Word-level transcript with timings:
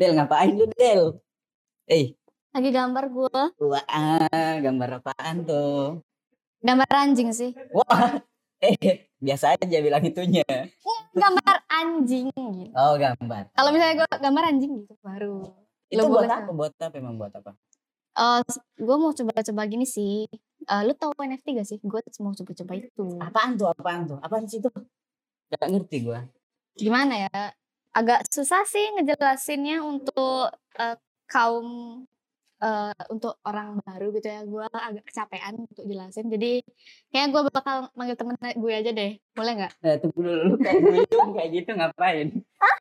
Del 0.00 0.16
ngapain 0.16 0.56
lu 0.56 0.64
Del? 0.72 1.20
Eh, 1.84 2.16
Lagi 2.56 2.72
gambar 2.72 3.04
gue. 3.12 3.40
wah, 3.60 3.84
ah, 3.84 4.56
gambar 4.56 5.04
apaan 5.04 5.44
tuh? 5.44 6.00
Gambar 6.64 6.88
anjing 7.04 7.28
sih. 7.36 7.52
Wah, 7.76 8.16
eh, 8.64 9.12
biasa 9.20 9.60
aja 9.60 9.76
bilang 9.84 10.00
itunya. 10.00 10.40
Gambar 11.12 11.68
anjing 11.68 12.32
gitu. 12.32 12.72
Oh, 12.72 12.96
gambar. 12.96 13.52
Kalau 13.52 13.70
misalnya 13.76 13.94
gue 14.00 14.08
gambar 14.24 14.42
anjing 14.48 14.72
gitu 14.80 14.96
baru. 15.04 15.44
Itu 15.92 16.00
Lu 16.00 16.16
buat 16.16 16.32
apa? 16.32 16.48
Buat 16.48 16.72
apa? 16.80 16.96
Emang 16.96 17.20
buat 17.20 17.36
apa? 17.36 17.52
Eh, 18.16 18.40
gue 18.80 18.96
mau 18.96 19.12
coba-coba 19.12 19.62
gini 19.68 19.84
sih. 19.84 20.24
Eh, 20.64 20.82
lu 20.88 20.96
tahu 20.96 21.12
NFT 21.12 21.60
gak 21.60 21.68
sih? 21.68 21.76
Gue 21.84 22.00
mau 22.24 22.32
coba-coba 22.32 22.72
itu. 22.72 23.04
Apaan 23.20 23.52
tuh? 23.60 23.68
Apaan 23.68 24.08
tuh? 24.08 24.16
Apaan 24.24 24.48
sih 24.48 24.64
itu? 24.64 24.72
Gak 25.52 25.68
ngerti 25.68 26.08
gua. 26.08 26.24
Gimana 26.72 27.28
ya? 27.28 27.52
Agak 27.90 28.26
susah 28.30 28.62
sih 28.66 28.86
ngejelasinnya 28.98 29.82
untuk 29.82 30.54
eh, 30.78 30.96
kaum 31.26 31.68
eh, 32.62 32.94
untuk 33.10 33.38
orang 33.46 33.82
baru 33.82 34.14
gitu 34.14 34.26
ya. 34.30 34.40
Gue 34.46 34.66
agak 34.70 35.04
kecapean 35.10 35.66
untuk 35.66 35.84
jelasin. 35.86 36.30
Jadi 36.30 36.62
kayak 37.10 37.28
gue 37.34 37.42
bakal 37.50 37.90
manggil 37.98 38.16
temen 38.18 38.36
gue 38.38 38.72
aja 38.72 38.90
deh. 38.94 39.12
Boleh 39.34 39.52
nggak? 39.58 39.72
Nah, 39.82 39.96
tunggu 39.98 40.20
dulu 40.22 40.40
lu 40.44 40.56
kayak 40.58 40.80
duyung 40.82 41.30
kayak 41.34 41.50
gitu 41.54 41.70
ngapain? 41.74 42.28
Hah? 42.60 42.76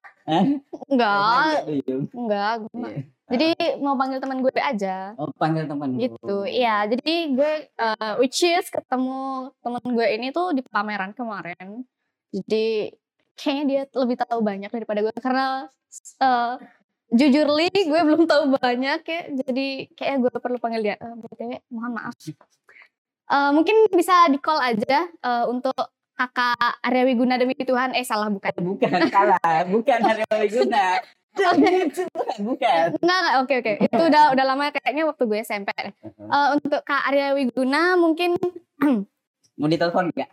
Enggak, 0.86 1.66
enggak. 2.14 2.54
Iya. 2.70 3.02
Jadi 3.30 3.50
mau 3.82 3.98
panggil 3.98 4.22
teman 4.22 4.46
gue 4.46 4.54
aja. 4.62 5.18
Oh, 5.18 5.34
panggil 5.34 5.66
teman 5.66 5.98
gitu 5.98 6.46
iya 6.46 6.86
jadi 6.90 7.16
gue 7.34 7.54
uh, 7.78 8.14
which 8.22 8.42
is 8.44 8.68
ketemu 8.70 9.50
temen 9.62 9.84
gue 9.94 10.08
ini 10.18 10.28
tuh 10.34 10.54
di 10.54 10.62
pameran 10.66 11.14
kemarin 11.14 11.86
jadi 12.30 12.94
kayaknya 13.40 13.64
dia 13.64 13.82
lebih 13.96 14.20
tahu 14.20 14.40
banyak 14.44 14.68
daripada 14.68 15.00
gue 15.00 15.14
karena 15.24 15.72
uh, 16.20 16.60
jujurly 17.16 17.72
gue 17.72 18.02
belum 18.04 18.28
tahu 18.28 18.60
banyak 18.60 19.00
ya 19.08 19.22
jadi 19.48 19.68
kayak 19.96 20.16
gue 20.28 20.34
perlu 20.36 20.60
panggil 20.60 20.92
dia 20.92 20.96
uh, 21.00 21.16
btw 21.16 21.64
mohon 21.72 21.96
maaf 21.96 22.14
Uh, 23.30 23.54
mungkin 23.54 23.86
bisa 23.94 24.26
di 24.34 24.42
call 24.42 24.58
aja 24.58 25.06
uh, 25.22 25.46
untuk 25.46 25.78
kakak 26.18 26.82
Arya 26.82 27.06
Wiguna 27.06 27.38
demi 27.38 27.54
Tuhan 27.54 27.94
eh 27.94 28.02
salah 28.02 28.26
bukan 28.26 28.50
Bukan, 28.74 28.90
salah. 29.06 29.70
Bukan 29.70 30.00
Hari 30.02 30.50
Guna. 30.50 30.98
Bukan. 32.50 32.86
Enggak, 33.00 33.22
oke 33.46 33.54
oke. 33.62 33.74
Itu 33.86 34.02
udah 34.02 34.34
udah 34.34 34.46
lama 34.50 34.74
kayaknya 34.74 35.06
waktu 35.06 35.24
gue 35.30 35.40
SMP. 35.46 35.70
deh. 35.78 35.94
Eh, 36.10 36.48
untuk 36.58 36.82
Kak 36.82 37.06
Arya 37.06 37.38
Wiguna 37.38 37.96
mungkin 37.96 38.34
Mau 39.62 39.70
ditelepon 39.70 40.10
enggak? 40.10 40.30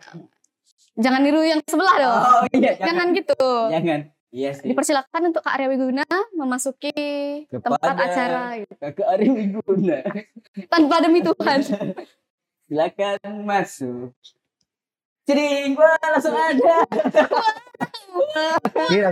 Jangan 0.97 1.21
niru 1.21 1.41
yang 1.41 1.61
sebelah 1.63 1.95
dong. 1.95 2.17
Oh 2.17 2.43
iya, 2.51 2.71
jangan. 2.75 2.85
jangan. 2.85 3.07
gitu. 3.13 3.45
Jangan. 3.69 4.01
Iya 4.27 4.49
sih. 4.53 4.67
Dipersilakan 4.67 5.21
untuk 5.31 5.39
Kak 5.39 5.55
Arya 5.55 5.71
Wiguna 5.71 6.03
memasuki 6.35 6.91
tempat 7.47 7.79
Kepada 7.79 8.03
acara 8.03 8.43
gitu. 8.59 8.73
Kakak 8.75 9.07
Ari 9.07 9.27
Wiguna. 9.29 9.97
tanpa 10.67 10.95
demi 10.99 11.19
Tuhan. 11.23 11.59
Silakan 12.67 13.19
masuk. 13.41 14.11
Cering, 15.23 15.75
gua 15.75 15.95
langsung 16.01 16.35
ada. 16.35 16.75
Iya. 18.91 19.09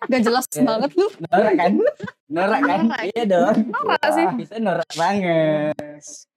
Gak 0.00 0.22
jelas 0.24 0.46
Iya. 0.50 0.62
banget 0.64 0.90
lu. 0.96 1.06
Norak 1.22 1.54
kan? 1.54 1.72
Norak 2.26 2.60
kan? 2.62 2.80
Norak. 2.88 3.02
Iya 3.10 3.24
dong. 3.26 3.56
Norak 3.68 4.06
sih. 4.10 4.26
Bisa 4.34 4.54
norak 4.58 4.90
banget. 4.94 5.74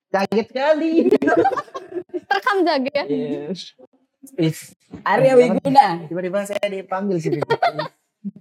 Kaget 0.10 0.48
sekali. 0.52 0.92
Terekam 2.34 2.58
jaga 2.66 2.90
ya. 2.90 3.04
Yes. 3.06 3.62
Is 4.40 4.58
Arya 5.06 5.38
Wiguna. 5.38 6.10
Tiba-tiba 6.10 6.40
saya 6.50 6.66
dipanggil 6.66 7.18
sih. 7.22 7.38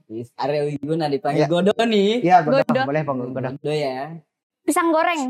Is 0.08 0.32
Arya 0.40 0.64
Wiguna 0.64 1.12
dipanggil 1.12 1.44
Iya. 1.44 1.52
Godo 1.52 1.76
nih. 1.76 2.24
Iya, 2.24 2.36
godoh. 2.40 2.64
Godoh. 2.64 2.84
Boleh 2.88 3.02
panggil 3.04 3.28
godoh. 3.34 3.52
Godo 3.60 3.72
ya. 3.74 4.16
Pisang 4.64 4.88
goreng. 4.94 5.28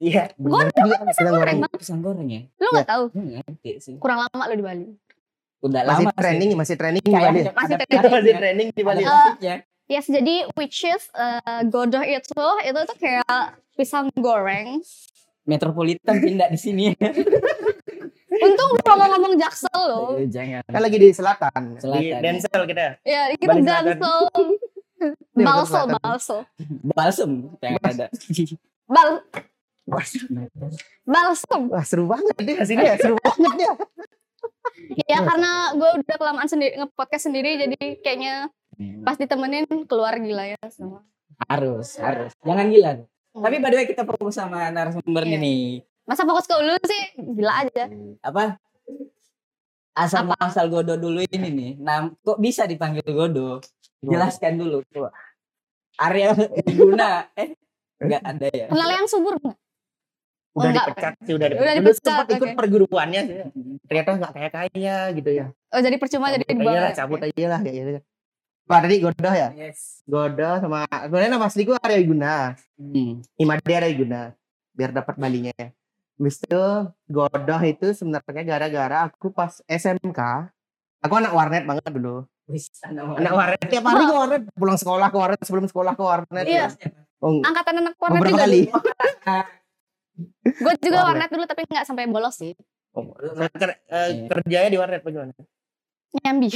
Iya, 0.00 0.32
bener. 0.40 0.72
Iya, 0.72 0.98
sedang 1.12 1.34
goreng. 1.36 1.58
Pisang 1.76 2.00
goreng 2.00 2.28
ya? 2.32 2.42
Lu 2.56 2.68
nggak 2.72 2.88
tahu? 2.88 3.02
Gue 3.12 3.24
ngerti 3.36 3.70
sih. 3.84 3.94
Kurang 4.00 4.24
lama 4.24 4.44
lu 4.48 4.54
di 4.56 4.64
Bali. 4.64 4.86
Udah 5.60 5.84
Masih 5.84 6.08
lama 6.08 6.12
training, 6.16 6.50
masih 6.56 6.74
training 6.80 7.04
di 7.04 7.12
Bali. 7.12 7.40
Masih 7.52 7.76
training. 7.76 8.10
Masih 8.10 8.34
training 8.40 8.68
di 8.72 8.82
Bali. 8.82 9.02
Eh. 9.04 9.60
Yes, 9.90 10.06
jadi 10.06 10.46
which 10.54 10.86
is 10.86 11.10
uh, 11.18 11.66
godoh 11.66 12.00
itu 12.06 12.46
itu 12.62 12.80
tuh 12.86 12.96
kayak 13.02 13.58
pisang 13.74 14.06
goreng. 14.14 14.78
Metropolitan 15.50 16.16
pindah 16.22 16.46
di 16.46 16.58
sini. 16.60 16.86
Untung 18.46 18.70
gue 18.78 18.94
ngomong 19.10 19.34
jaksel 19.36 19.74
loh. 19.74 20.14
Eh, 20.16 20.30
Jangan. 20.30 20.62
Kan 20.64 20.80
lagi 20.80 20.96
di 20.96 21.10
selatan. 21.10 21.60
Di 21.74 21.78
Selatan. 21.82 22.20
Densel 22.22 22.62
kita. 22.64 22.82
Ya, 23.02 23.22
kita. 23.34 23.52
Di 25.34 25.42
Balso, 25.48 25.74
Selatan. 25.84 25.98
balso. 25.98 26.38
Balsem 26.94 27.30
yang 27.58 27.74
ada. 27.82 28.06
Bal, 28.86 29.08
balsem. 31.04 31.62
wah, 31.72 31.82
seru 31.82 32.04
banget 32.06 32.36
deh 32.38 32.56
hasilnya. 32.56 32.94
ya. 32.94 32.96
Seru 33.00 33.16
banget 33.18 33.54
ya. 33.58 33.72
Ya 35.08 35.18
karena 35.20 35.72
gue 35.76 35.90
udah 36.00 36.16
kelamaan 36.16 36.48
sendiri 36.48 36.78
nge-podcast 36.80 37.28
sendiri 37.28 37.50
jadi 37.60 37.78
kayaknya 38.00 38.48
pas 39.04 39.16
ditemenin 39.16 39.64
keluar 39.84 40.16
gila 40.16 40.56
ya 40.56 40.60
semua. 40.72 41.04
harus, 41.48 41.96
harus. 41.96 42.32
Jangan 42.44 42.66
gila. 42.68 42.90
Hmm. 43.30 43.42
Tapi 43.42 43.56
by 43.56 43.68
the 43.68 43.76
way 43.76 43.86
kita 43.86 44.02
fokus 44.02 44.34
sama 44.34 44.68
narasumbernya 44.68 45.36
Iya. 45.36 45.40
nih. 45.40 45.64
Masa 46.02 46.22
fokus 46.22 46.44
ke 46.44 46.54
lu 46.56 46.74
sih 46.82 47.02
gila 47.16 47.52
aja. 47.60 47.84
Apa? 48.20 48.58
Asal 49.92 50.26
asal 50.34 50.66
Godo 50.66 50.94
dulu 50.96 51.22
ini 51.22 51.48
nih. 51.48 51.70
Nah, 51.76 52.10
kok 52.16 52.38
bisa 52.38 52.64
dipanggil 52.64 53.04
Godo? 53.04 53.62
Jelaskan 54.00 54.56
dulu. 54.56 54.82
Coba. 54.88 55.10
Arya 55.96 56.32
Guna. 56.64 57.28
Eh, 57.34 57.52
enggak 57.98 58.22
ada 58.24 58.46
ya. 58.48 58.66
Kenal 58.66 58.90
yang 58.90 59.06
subur 59.06 59.36
nggak? 59.36 59.56
Udah 60.50 60.66
Enggak. 60.66 60.86
dipecat 60.88 61.14
sih, 61.20 61.32
udah 61.32 61.46
Udah 61.46 61.54
dipecat. 61.54 61.76
Dulu 61.76 61.86
dipecat, 61.86 62.02
sempat 62.02 62.26
ikut 62.32 62.48
oke. 62.48 62.56
perguruannya 62.58 63.20
sih. 63.22 63.36
Ternyata 63.86 64.10
nggak 64.16 64.32
kayak 64.32 64.52
kaya 64.52 64.96
gitu 65.14 65.30
ya. 65.30 65.46
Oh 65.70 65.78
jadi 65.78 65.96
percuma 65.96 66.26
jadi 66.28 66.42
Cabut 66.42 66.58
aja 66.58 66.66
dibawa. 66.66 66.80
lah, 66.82 66.92
cabut 66.92 67.20
aja 67.22 67.44
lah 67.46 67.60
kayak 67.60 67.76
gitu. 67.76 67.90
Pak 68.70 68.86
tadi 68.86 69.02
Godoh 69.02 69.34
ya? 69.34 69.50
Yes. 69.50 70.06
Godoh 70.06 70.62
sama 70.62 70.86
sebenarnya 70.86 71.30
nama 71.34 71.50
asliku 71.50 71.74
Arya 71.74 71.98
Wiguna. 71.98 72.54
Hmm. 72.78 73.18
Imade 73.34 73.66
Arya 73.66 73.90
Wiguna. 73.90 74.22
Biar 74.70 74.94
dapat 74.94 75.18
balinya 75.18 75.50
ya. 75.58 75.74
Habis 76.14 76.38
itu 76.38 76.62
Godoh 77.10 77.60
itu 77.66 77.86
sebenarnya 77.90 78.42
gara-gara 78.46 79.10
aku 79.10 79.34
pas 79.34 79.58
SMK. 79.66 80.20
Aku 81.02 81.14
anak 81.18 81.34
warnet 81.34 81.66
banget 81.66 81.90
dulu. 81.90 82.22
Wis, 82.46 82.70
anak 82.86 83.18
Anak 83.18 83.32
warnet 83.32 83.62
tiap 83.66 83.82
hari 83.82 84.04
ke 84.04 84.14
warnet, 84.14 84.42
pulang 84.54 84.78
sekolah 84.78 85.08
ke 85.08 85.18
warnet, 85.18 85.40
sebelum 85.42 85.66
sekolah 85.66 85.92
ke 85.94 86.02
warnet. 86.02 86.44
Iya. 86.46 86.66
Oh, 87.18 87.42
Angkatan 87.42 87.74
anak 87.80 87.94
warnet 87.98 88.22
juga. 88.22 88.42
kali. 88.46 88.60
Gue 90.60 90.74
juga 90.78 90.98
Warnet. 91.00 91.26
warnet 91.26 91.30
dulu 91.32 91.44
tapi 91.44 91.62
nggak 91.64 91.86
sampai 91.88 92.04
bolos 92.04 92.36
sih. 92.36 92.52
Oh, 92.92 93.16
ker- 93.50 93.80
eh, 93.88 94.28
kerjanya 94.28 94.68
di 94.68 94.78
warnet 94.78 95.00
bagaimana? 95.00 95.32
Nyambi. 96.20 96.48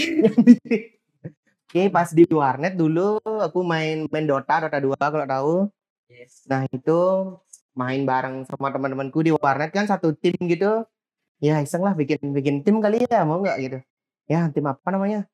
Oke, 1.75 1.91
pas 1.91 2.07
di 2.07 2.23
warnet 2.31 2.79
dulu 2.79 3.19
aku 3.19 3.67
main 3.67 4.07
main 4.07 4.23
Dota, 4.31 4.63
Dota 4.63 4.79
2 4.79 4.95
kalau 4.95 5.27
tahu. 5.27 5.55
Yes. 6.07 6.47
Nah, 6.47 6.71
itu 6.71 6.99
main 7.75 7.99
bareng 8.07 8.47
sama 8.47 8.71
teman-temanku 8.71 9.27
di 9.27 9.35
warnet 9.35 9.75
kan 9.75 9.83
satu 9.83 10.15
tim 10.15 10.39
gitu. 10.47 10.87
Ya, 11.43 11.59
iseng 11.59 11.83
lah 11.83 11.99
bikin 11.99 12.31
bikin 12.31 12.63
tim 12.63 12.79
kali 12.79 13.03
ya, 13.11 13.27
mau 13.27 13.43
nggak 13.43 13.59
gitu. 13.59 13.79
Ya, 14.31 14.47
tim 14.55 14.71
apa 14.71 14.87
namanya? 14.95 15.27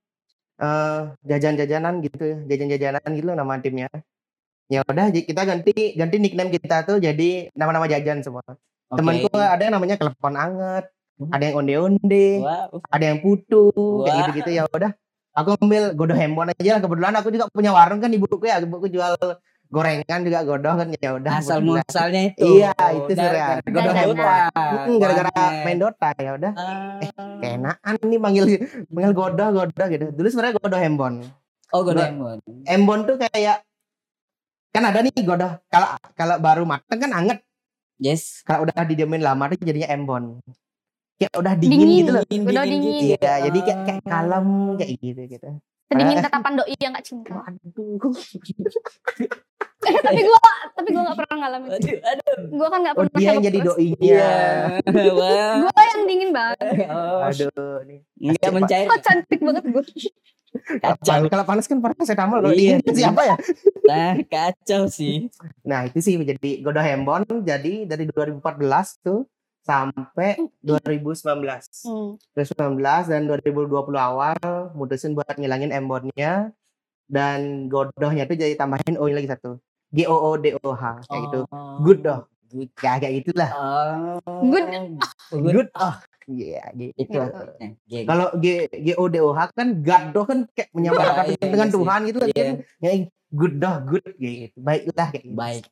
Eh, 0.57 1.01
jajan-jajanan 1.29 2.01
gitu 2.09 2.25
ya, 2.25 2.39
jajan-jajanan 2.49 3.11
gitu 3.21 3.37
nama 3.37 3.61
timnya. 3.61 3.93
Ya 4.73 4.81
udah 4.89 5.13
kita 5.13 5.45
ganti 5.45 5.93
ganti 5.93 6.17
nickname 6.17 6.57
kita 6.57 6.89
tuh 6.89 7.05
jadi 7.05 7.53
nama-nama 7.53 7.85
jajan 7.85 8.25
semua. 8.25 8.41
Oke. 8.89 8.97
Temanku 8.97 9.29
ada 9.37 9.61
yang 9.61 9.77
namanya 9.77 10.01
kelepon 10.01 10.41
anget, 10.41 10.89
ada 11.21 11.43
yang 11.45 11.61
onde-onde, 11.61 12.41
Wow. 12.41 12.81
ada 12.89 13.05
yang 13.13 13.21
putu 13.21 13.69
kayak 14.09 14.09
Wah. 14.09 14.21
gitu-gitu 14.25 14.51
ya 14.57 14.65
udah 14.65 14.97
aku 15.33 15.55
ambil 15.57 15.95
godoh 15.95 16.15
handphone 16.15 16.51
aja 16.51 16.71
lah 16.75 16.81
kebetulan 16.81 17.15
aku 17.15 17.29
juga 17.31 17.47
punya 17.49 17.71
warung 17.71 17.99
kan 17.99 18.09
ibuku 18.09 18.43
ya 18.43 18.59
ibuku 18.59 18.87
jual 18.89 19.15
gorengan 19.67 20.21
juga 20.21 20.43
godoh 20.43 20.75
kan 20.75 20.91
ya 20.93 21.11
udah 21.15 21.33
Asal 21.33 21.63
muasalnya 21.63 22.35
itu. 22.35 22.59
Iya, 22.59 22.75
itu 22.75 23.13
Dari- 23.13 23.19
sebenarnya. 23.31 23.47
dari 23.57 23.71
Godo 23.71 23.81
Dota. 23.81 23.95
handphone. 23.95 24.43
Mm, 24.83 24.97
gara-gara 24.99 25.31
main 25.63 25.79
Dota 25.79 26.09
ya 26.17 26.31
udah 26.35 26.53
Ah. 26.53 26.99
keenaan 27.39 27.95
nih 28.03 28.19
manggil 28.19 28.45
manggil 28.89 29.13
godoh 29.13 29.49
godoh 29.53 29.87
gitu 29.87 30.05
dulu 30.11 30.27
sebenarnya 30.27 30.55
godoh 30.59 30.77
handphone 30.77 31.17
Oh, 31.71 31.87
Gua- 31.87 31.95
Godemon. 31.95 32.43
handphone 32.67 33.03
tuh 33.07 33.15
kayak 33.17 33.63
kan 34.71 34.83
ada 34.85 34.99
nih 35.01 35.15
godoh 35.21 35.55
kalau 35.67 35.89
kalau 36.13 36.37
baru 36.37 36.63
matang 36.65 36.99
kan 36.99 37.11
anget 37.13 37.39
Yes. 37.97 38.43
kalau 38.43 38.65
udah 38.65 38.75
didiamin 38.83 39.21
lama 39.21 39.47
tuh 39.49 39.63
jadinya 39.63 39.87
embon 39.89 40.43
kayak 41.21 41.35
udah 41.37 41.53
dingin, 41.55 41.77
Dingin. 41.77 41.99
gitu 42.01 42.11
loh 42.11 42.25
Dingin, 42.25 42.49
Udah 42.49 42.65
dingin 42.65 42.81
dingin. 42.81 43.03
gitu. 43.05 43.21
iya 43.21 43.35
jadi 43.45 43.59
kayak 43.61 43.79
kayak 43.85 44.01
Ah. 44.01 44.09
kalem 44.11 44.49
kayak 44.75 44.91
gitu 44.97 45.21
gitu 45.29 45.49
Sedingin 45.87 46.17
tatapan 46.19 46.53
doi 46.55 46.75
yang 46.79 46.93
gak 46.95 47.03
cinta. 47.05 47.35
waduh 47.35 48.15
Eh, 49.81 49.97
tapi 49.97 50.21
gue 50.21 50.41
tapi 50.71 50.89
gue 50.93 51.03
gak 51.03 51.19
pernah 51.19 51.37
ngalamin. 51.41 51.69
Aduh, 51.73 51.97
aduh. 52.05 52.37
Gue 52.53 52.69
kan 52.69 52.79
gak 52.81 52.95
Oh 52.95 52.99
pernah 53.01 53.17
dia 53.17 53.27
yang 53.27 53.41
jadi 53.43 53.59
doinya. 53.59 53.97
Iya. 53.99 54.33
Gue 55.57 55.83
yang 55.83 56.03
dingin 56.05 56.31
banget. 56.31 56.59
Oh, 56.87 57.25
Aduh 57.25 57.51
nih. 57.89 58.01
Enggak 58.23 58.51
mencair. 58.53 58.87
Kok 58.87 59.01
cantik 59.01 59.41
banget 59.41 59.65
gue. 59.67 59.83
Kacau. 60.79 61.19
Kalau 61.27 61.45
panas 61.49 61.65
kan 61.65 61.79
paracetamol. 61.81 62.39
Kalau 62.39 62.53
Iya. 62.53 62.77
dingin 62.79 62.93
siapa 62.93 63.21
ya? 63.25 63.37
Nah, 63.89 64.13
kacau 64.29 64.85
sih. 64.87 65.33
Nah 65.65 65.89
itu 65.89 65.99
sih 65.99 66.15
jadi 66.19 66.51
Godo 66.61 66.79
Hembon 66.79 67.25
jadi 67.41 67.89
dari 67.89 68.05
2014 68.05 68.39
tuh 69.01 69.25
sampai 69.63 70.41
2019. 70.61 71.85
Hmm. 71.87 72.17
2019 72.35 73.11
dan 73.11 73.23
2020 73.29 73.71
awal 73.97 74.37
mutusin 74.73 75.13
buat 75.13 75.37
ngilangin 75.37 75.71
embonnya 75.71 76.53
dan 77.07 77.67
godohnya 77.67 78.25
tuh 78.25 78.39
jadi 78.39 78.55
tambahin 78.55 78.97
O 78.97 79.07
lagi 79.07 79.27
satu. 79.27 79.59
G 79.91 80.07
O 80.07 80.15
O 80.15 80.31
D 80.39 80.55
O 80.55 80.71
H 80.71 81.03
kayak 81.07 81.23
gitu. 81.27 81.41
Good 81.83 82.01
doh. 82.07 82.21
Good. 82.51 82.71
Ya 82.79 82.99
kayak 82.99 83.15
gitulah. 83.23 83.51
Oh. 83.55 84.43
Good. 84.47 84.67
Good. 85.31 85.55
Good. 85.55 85.69
Oh. 85.75 85.95
Iya, 86.31 86.63
gitu. 86.79 86.95
Itu. 86.95 87.19
Gitu. 87.19 87.43
eh, 87.59 87.71
G- 87.91 88.07
Kalau 88.07 88.27
G 88.39 88.47
G 88.71 88.89
O 88.95 89.11
D 89.11 89.19
O 89.19 89.35
H 89.35 89.51
kan 89.51 89.83
God 89.83 90.05
doh 90.15 90.25
kan 90.27 90.39
kayak 90.55 90.71
menyamakan 90.71 91.27
Iya, 91.27 91.35
iya, 91.35 91.43
dengan 91.43 91.59
iya 91.59 91.67
sih. 91.67 91.75
Tuhan 91.75 92.01
gitu 92.07 92.19
kan. 92.23 92.29
Iya. 92.31 92.45
Ya, 92.79 92.91
good 93.35 93.55
doh, 93.59 93.77
good 93.83 94.05
gitu. 94.15 94.57
Baiklah 94.63 95.09
kayak 95.11 95.25
gitu. 95.27 95.35
Baik. 95.35 95.65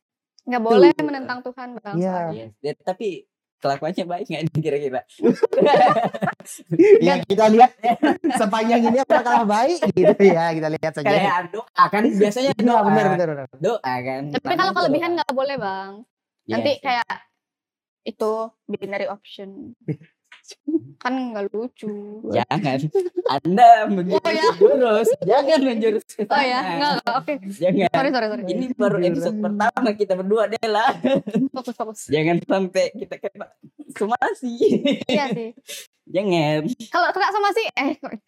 Nggak 0.49 0.63
boleh 0.65 0.91
menentang 0.99 1.39
Tuhan 1.47 1.69
bang. 1.79 1.95
Iya. 1.95 2.15
Yes. 2.35 2.51
Ya, 2.59 2.73
tapi 2.75 3.28
kelakuannya 3.59 4.05
baik 4.05 4.27
nggak 4.27 4.43
nih 4.47 4.61
kira-kira? 4.61 5.01
Ya 7.05 7.21
kita 7.21 7.45
lihat 7.53 7.77
sepanjang 8.35 8.81
ini 8.81 8.99
apakah 9.05 9.45
baik 9.45 9.85
gitu 9.93 10.23
ya 10.25 10.49
kita 10.57 10.69
lihat 10.73 10.93
saja. 10.97 11.05
Kayak 11.05 11.53
doa 11.53 11.85
kan 11.93 12.03
biasanya 12.09 12.57
Iya, 12.57 12.65
doa. 12.65 12.81
benar 12.89 13.07
benar 13.13 13.27
benar. 13.29 13.47
Doa 13.53 13.95
kan. 14.01 14.23
Tapi 14.33 14.55
kalau 14.57 14.73
kelebihan 14.73 15.11
nggak 15.13 15.33
boleh 15.37 15.57
bang. 15.61 15.93
Nanti 16.49 16.71
Yes. 16.73 16.81
kayak 16.81 17.15
itu 18.03 18.33
binary 18.65 19.07
option. 19.13 19.77
kan 21.03 21.13
nggak 21.15 21.51
lucu. 21.51 22.23
Jangan. 22.29 22.79
Anda 23.29 23.69
menjurus 23.87 24.21
Oh, 24.21 24.33
ya? 24.33 24.47
jurus. 24.55 25.09
Jangan 25.21 25.61
menjurus 25.61 26.05
ke 26.09 26.23
Oh 26.25 26.39
ya, 26.39 26.59
nggak, 26.77 26.95
oke. 27.15 27.33
Jangan. 27.55 27.91
Sorry, 27.91 28.11
sorry, 28.11 28.27
sorry. 28.29 28.43
Ini 28.47 28.65
baru 28.73 28.97
episode 29.01 29.39
pertama 29.39 29.89
kita 29.93 30.13
berdua 30.15 30.43
Dela. 30.47 30.87
Fokus, 31.51 31.75
fokus. 31.75 32.01
Jangan 32.09 32.37
sampai 32.41 32.85
kita 32.93 33.15
kena 33.17 33.47
sumasi. 33.93 34.53
Iya 35.07 35.25
sih. 35.31 35.51
Jangan. 36.09 36.61
Kalau 36.89 37.09
kena 37.11 37.29
sama 37.31 37.49
sih, 37.53 37.67
eh, 37.71 37.91
kok- 37.95 38.21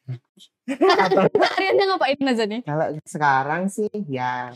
hariannya 1.34 1.84
ngapain 1.90 2.20
aja 2.24 2.44
nih? 2.44 2.60
Kalau 2.62 2.86
sekarang 3.02 3.62
sih 3.66 3.88
ya 4.06 4.52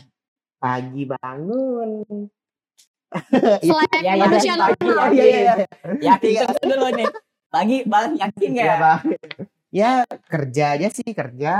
pagi 0.57 1.03
bangun. 1.03 2.29
Selain 3.61 4.01
ya, 4.03 4.11
ya, 4.11 4.13
manusia 4.19 4.53
pagi, 4.53 4.75
normal. 4.81 5.07
ya, 5.11 5.23
ya, 5.23 5.39
ya. 5.39 5.55
Iya. 6.19 6.43
terus 6.43 6.59
dulu 6.61 6.87
nih. 6.91 7.07
Pagi 7.55 7.77
bang 7.83 8.11
yakin 8.17 8.49
Ya, 8.51 8.63
nggak? 8.65 8.77
Bang. 8.77 9.01
ya 9.71 9.91
kerja 10.25 10.65
aja 10.71 10.87
sih 10.87 11.07
kerja 11.09 11.51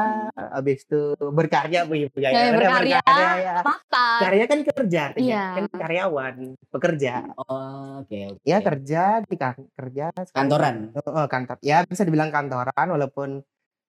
habis 0.50 0.84
itu 0.84 1.02
berkarya 1.26 1.84
Bu. 1.84 1.96
ya, 1.96 2.08
Ya, 2.16 2.30
ya, 2.32 2.52
berkarya. 2.54 3.00
ya. 3.00 3.54
Apa? 3.60 3.74
Karya 4.22 4.44
kan 4.46 4.60
kerja 4.62 5.00
artinya. 5.06 5.24
Iya. 5.26 5.44
kan 5.54 5.66
karyawan 5.74 6.36
pekerja 6.66 7.14
Oh, 7.38 8.00
oke 8.02 8.20
oke. 8.30 8.40
ya 8.42 8.58
kerja 8.60 9.02
di 9.22 9.36
kan- 9.36 9.68
kerja 9.74 10.12
Kantoran. 10.30 10.96
Oh, 10.98 11.28
kantor 11.28 11.60
ya 11.62 11.84
bisa 11.84 12.04
dibilang 12.04 12.28
kantoran 12.30 12.88
walaupun 12.90 13.44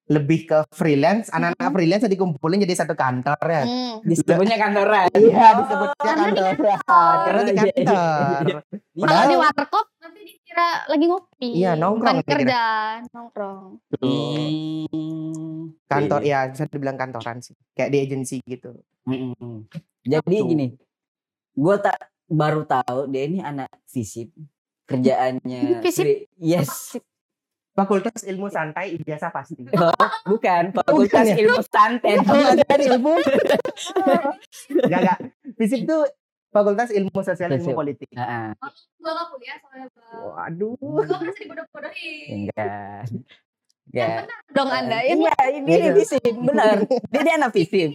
lebih 0.06 0.46
ke 0.46 0.58
freelance 0.70 1.26
anak-anak 1.28 1.70
freelance 1.72 2.06
dikumpulin 2.06 2.62
jadi 2.62 2.74
satu 2.76 2.94
kantor 2.94 3.34
ya 3.42 3.62
Hmm. 3.62 3.94
Disebutnya 4.02 4.54
kantoran. 4.56 5.10
Iya, 5.12 5.34
Oh, 5.44 5.52
disebutnya 5.60 6.02
karena 6.04 6.26
di 6.26 6.40
kantor. 6.40 6.76
Karena 7.20 7.40
di 7.42 7.50
Iya, 7.50 7.58
iya, 7.58 7.74
iya, 7.74 7.84
kantor. 7.84 8.42
iya. 8.46 8.58
Kalau 8.62 9.02
Padahal- 9.02 9.26
di 9.26 9.36
warkop 9.36 9.86
dikira 10.26 10.68
lagi 10.90 11.04
ngopi. 11.06 11.50
Iya, 11.54 11.72
nongkrong 11.78 12.18
Bukan 12.20 12.26
kerja, 12.26 12.62
nongkrong. 13.14 13.64
Hmm. 14.02 15.78
Kantor 15.86 16.20
Iya, 16.26 16.38
ya 16.46 16.50
bisa 16.50 16.64
dibilang 16.66 16.98
kantoran 16.98 17.38
sih. 17.38 17.54
Kayak 17.78 17.90
di 17.94 17.98
agensi 18.02 18.36
gitu. 18.42 18.74
Mm-mm. 19.06 19.70
Jadi 20.02 20.36
gini, 20.42 20.66
gue 21.54 21.76
tak 21.78 22.10
baru 22.26 22.66
tahu 22.66 23.06
dia 23.10 23.22
ini 23.30 23.38
anak 23.38 23.70
fisip 23.86 24.34
kerjaannya. 24.86 25.62
Fisip? 25.84 26.30
Yes. 26.38 26.98
Fakultas 27.76 28.24
Ilmu 28.24 28.48
Santai 28.48 28.96
ijazah 28.96 29.28
pasti. 29.28 29.60
Oh, 29.76 29.92
bukan 30.32 30.72
fakultas 30.72 31.28
ya? 31.28 31.36
ilmu 31.36 31.60
santet. 31.60 32.18
kan 32.70 32.80
ilmu. 32.80 33.20
Enggak 34.80 35.00
enggak. 35.04 35.18
Fisip 35.60 35.84
tuh 35.84 36.08
Fakultas 36.56 36.88
Ilmu 36.88 37.20
Sosial 37.20 37.52
Ilmu. 37.52 37.76
Politik. 37.76 38.08
Heeh. 38.16 38.56
Gua 38.96 39.12
gak 39.12 39.26
kuliah 39.28 39.56
soalnya 39.60 39.86
bang. 39.92 40.24
Waduh. 40.24 40.72
Gua 40.80 41.04
masih 41.20 41.42
dibodoh-bodohin. 41.44 42.24
Enggak. 42.32 43.02
Enggak. 43.92 44.18
Dong 44.56 44.70
anda, 44.72 44.98
ini 45.04 45.20
Iya, 45.20 45.36
ini 45.52 45.68
ini 45.68 45.76
Iya. 45.76 45.92
fisip, 46.00 46.32
benar. 46.40 46.76
Dia, 47.12 47.20
dia 47.20 47.34
anak 47.36 47.52
fisip. 47.52 47.90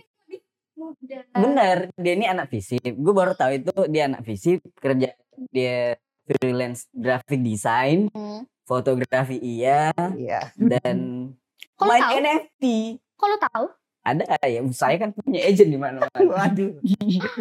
muda. 0.81 1.17
Bener, 1.37 1.77
dia 1.93 2.13
ini 2.17 2.25
anak 2.25 2.47
fisip. 2.49 2.81
Gue 2.81 3.13
baru 3.13 3.37
tahu 3.37 3.53
itu 3.53 3.73
dia 3.85 4.09
anak 4.09 4.25
fisip, 4.25 4.65
kerja 4.81 5.13
dia 5.53 5.93
freelance 6.25 6.89
graphic 6.89 7.37
design, 7.37 8.09
Hmm. 8.09 8.49
fotografi 8.65 9.37
iya, 9.37 9.93
Iya. 9.93 10.49
dan 10.57 10.97
main 11.77 12.01
tahu? 12.01 12.17
NFT. 12.17 12.63
Lu 12.97 13.37
tahu? 13.37 13.65
Ada 14.01 14.25
ya, 14.49 14.65
saya 14.73 14.97
kan 14.97 15.13
punya 15.13 15.45
agent 15.45 15.69
di 15.69 15.77
mana-mana. 15.77 16.09
Waduh. 16.33 16.73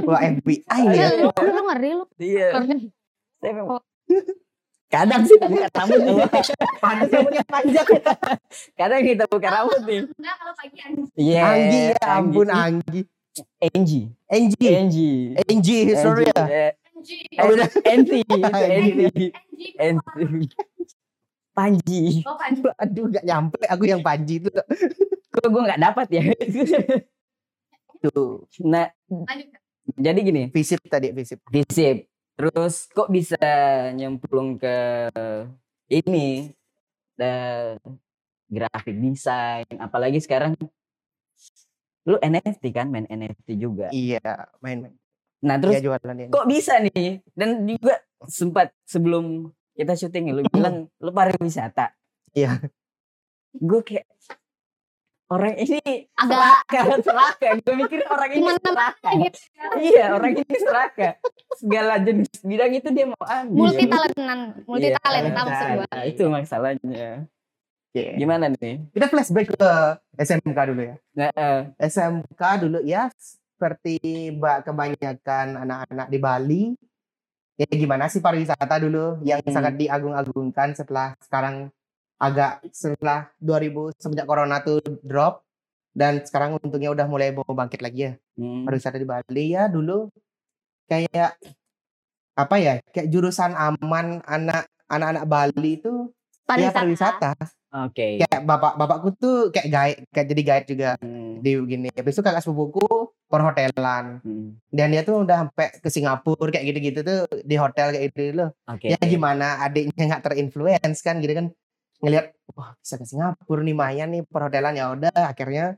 Wah 0.05 0.21
FBI 0.21 0.81
Ya, 0.93 1.09
ya. 1.09 1.25
lu, 1.25 1.33
lu 1.33 1.61
ngeri 1.73 1.91
lu. 1.97 2.05
Iya. 2.21 2.49
Saya 3.41 3.53
memang 3.57 3.81
kadang 4.91 5.23
sih 5.25 5.39
buka 5.41 5.71
rambut 5.73 6.01
nih. 6.03 6.15
Pantas 6.83 7.09
rambutnya 7.09 7.45
panjang. 7.49 7.87
Kadang 8.77 9.01
kita 9.07 9.25
buka 9.25 9.49
rambut 9.49 9.81
nih. 9.89 10.01
Enggak 10.05 10.35
kalau 10.37 10.53
pagi 10.53 10.79
anjing. 10.85 11.07
Iya. 11.17 11.43
Anggi 11.49 11.81
ya 11.97 12.07
ampun 12.13 12.49
Anggi. 12.53 13.01
Anggi. 13.63 14.01
Anggi. 14.29 14.67
Anggi. 14.69 15.11
Anggi, 15.49 15.77
sorry 15.97 16.29
ya. 16.29 16.43
Eh, 16.45 16.73
Anjing. 17.01 17.25
Oh. 17.41 17.49
Enti. 17.89 18.21
Enti. 18.21 18.21
Anjing. 18.53 19.33
Enti. 19.81 20.47
Panji. 21.57 22.03
Oh, 22.29 22.37
panji. 22.37 22.61
Aduh 22.77 23.05
gak 23.09 23.25
nyampe 23.25 23.59
aku 23.65 23.89
yang 23.89 24.05
Panji 24.05 24.45
itu. 24.45 24.53
Kok 25.31 25.47
gue 25.47 25.63
nggak 25.63 25.83
dapat 25.83 26.07
ya? 26.11 26.23
Tuh. 28.01 28.49
nah, 28.65 28.89
Lanjut. 29.07 29.49
jadi 29.95 30.19
gini. 30.25 30.43
Visip 30.51 30.81
tadi 30.89 31.13
visip. 31.13 31.39
Visip. 31.53 32.09
Terus 32.35 32.89
kok 32.89 33.13
bisa 33.13 33.37
nyemplung 33.93 34.57
ke 34.57 34.77
ini 35.93 36.49
the 37.21 37.33
graphic 38.49 38.97
design 38.97 39.69
apalagi 39.77 40.19
sekarang 40.19 40.57
lu 42.09 42.17
NFT 42.17 42.73
kan 42.73 42.89
main 42.89 43.05
NFT 43.07 43.61
juga. 43.61 43.93
Iya, 43.93 44.49
main-main. 44.65 44.97
Nah, 45.41 45.57
terus 45.61 45.77
Iya 45.77 45.85
jualan 45.85 46.29
kok 46.33 46.49
bisa 46.49 46.81
nih? 46.81 47.21
Dan 47.33 47.65
juga 47.69 48.01
sempat 48.29 48.73
sebelum 48.85 49.49
kita 49.77 49.97
syuting 49.97 50.33
lu 50.33 50.43
bilang 50.53 50.89
lu 51.01 51.11
pariwisata. 51.13 51.93
Iya. 52.33 52.61
Gue 53.57 53.81
kayak 53.85 54.09
orang 55.31 55.55
ini 55.57 55.79
Agak- 56.13 56.67
seraka, 56.67 56.81
seraka. 57.01 57.49
Gue 57.65 57.75
mikir 57.79 58.01
orang 58.05 58.31
ini 58.31 58.51
seraka. 58.59 59.09
gitu. 59.15 59.39
Iya, 59.79 60.05
orang 60.13 60.33
ini 60.37 60.55
seraka. 60.59 61.09
Segala 61.55 61.95
jenis 61.99 62.31
bidang 62.43 62.73
itu 62.75 62.89
dia 62.91 63.07
mau 63.07 63.23
ambil. 63.23 63.59
Multi 63.71 63.85
talentan, 63.87 64.39
multi 64.67 64.89
Iya, 64.91 64.99
talenta 64.99 65.41
maksud 65.41 65.67
gua. 65.73 65.87
Nah, 65.87 66.05
itu 66.05 66.23
masalahnya. 66.27 67.09
Oke. 67.91 68.05
Gimana 68.15 68.45
nih? 68.51 68.75
Kita 68.91 69.07
flashback 69.07 69.47
ke 69.51 69.73
SMK 70.17 70.59
dulu 70.71 70.83
ya. 70.85 70.95
Nah, 71.15 71.31
eh, 71.31 71.61
SMK 71.81 72.43
dulu 72.63 72.79
ya 72.83 73.11
seperti 73.15 73.99
mbak 74.33 74.63
kebanyakan 74.65 75.47
anak-anak 75.59 76.07
di 76.07 76.19
Bali. 76.19 76.65
Ya 77.55 77.69
gimana 77.69 78.09
sih 78.09 78.25
pariwisata 78.25 78.81
dulu 78.81 79.21
yang 79.21 79.43
Hmm. 79.45 79.53
sangat 79.53 79.77
diagung-agungkan 79.77 80.73
setelah 80.73 81.13
sekarang 81.21 81.69
agak 82.21 82.61
setelah 82.71 83.33
2000 83.41 83.97
semenjak 83.97 84.29
corona 84.29 84.61
tuh 84.61 84.85
drop 85.01 85.41
dan 85.97 86.21
sekarang 86.23 86.61
untungnya 86.61 86.93
udah 86.93 87.07
mulai 87.09 87.33
mau 87.33 87.49
bangkit 87.49 87.81
lagi 87.81 88.01
ya. 88.07 88.13
Hmm, 88.37 88.69
pariwisata 88.69 89.01
di 89.01 89.09
Bali. 89.09 89.45
Ya 89.57 89.67
dulu 89.67 90.13
kayak 90.87 91.41
apa 92.37 92.57
ya 92.61 92.75
kayak 92.93 93.09
jurusan 93.11 93.57
aman 93.57 94.21
anak 94.29 94.69
anak-anak 94.87 95.25
Bali 95.27 95.81
itu 95.81 96.13
ya 96.61 96.71
pariwisata. 96.71 97.35
Oke. 97.71 98.19
kayak 98.19 98.43
bapak 98.43 98.75
bapakku 98.75 99.15
tuh 99.15 99.55
kayak 99.55 99.69
guide 99.71 99.99
kayak 100.11 100.27
jadi 100.27 100.43
guide 100.43 100.67
juga 100.67 100.91
Hmm, 100.99 101.39
di 101.39 101.55
gini. 101.65 101.89
Habis 101.95 102.19
itu 102.19 102.23
kakak 102.27 102.43
sepupuku 102.43 102.83
perhotelan. 103.31 104.19
Hmm, 104.27 104.59
dan 104.75 104.91
dia 104.91 105.07
tuh 105.07 105.23
udah 105.23 105.47
sampai 105.47 105.79
ke 105.79 105.89
Singapura 105.89 106.51
kayak 106.51 106.67
gitu-gitu 106.67 107.01
tuh 107.07 107.21
di 107.47 107.55
hotel 107.55 107.95
kayak 107.95 108.05
gitu 108.11 108.23
loh. 108.35 108.51
Oke. 108.67 108.91
ya 108.91 108.99
gimana 109.07 109.63
adiknya 109.63 110.11
nggak 110.11 110.23
terinfluence 110.27 110.99
kan 111.07 111.23
gitu 111.23 111.31
kan 111.39 111.47
ngelihat 112.01 112.27
wah 112.57 112.73
bisa 112.81 112.95
ke 113.01 113.07
Singapura 113.07 113.61
nih 113.63 113.77
Maya 113.77 114.05
nih 114.09 114.23
perhotelan 114.27 114.75
ya 114.77 114.85
udah 114.93 115.13
akhirnya 115.15 115.77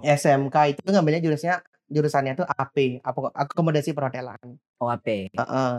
SMK 0.00 0.56
itu 0.72 0.80
ngambilnya 0.88 1.20
jurusnya 1.20 1.54
jurusannya 1.92 2.32
tuh 2.40 2.46
AP 2.48 3.04
apa 3.04 3.18
akomodasi 3.36 3.92
perhotelan 3.92 4.40
OAP. 4.80 5.06
Heeh. 5.36 5.72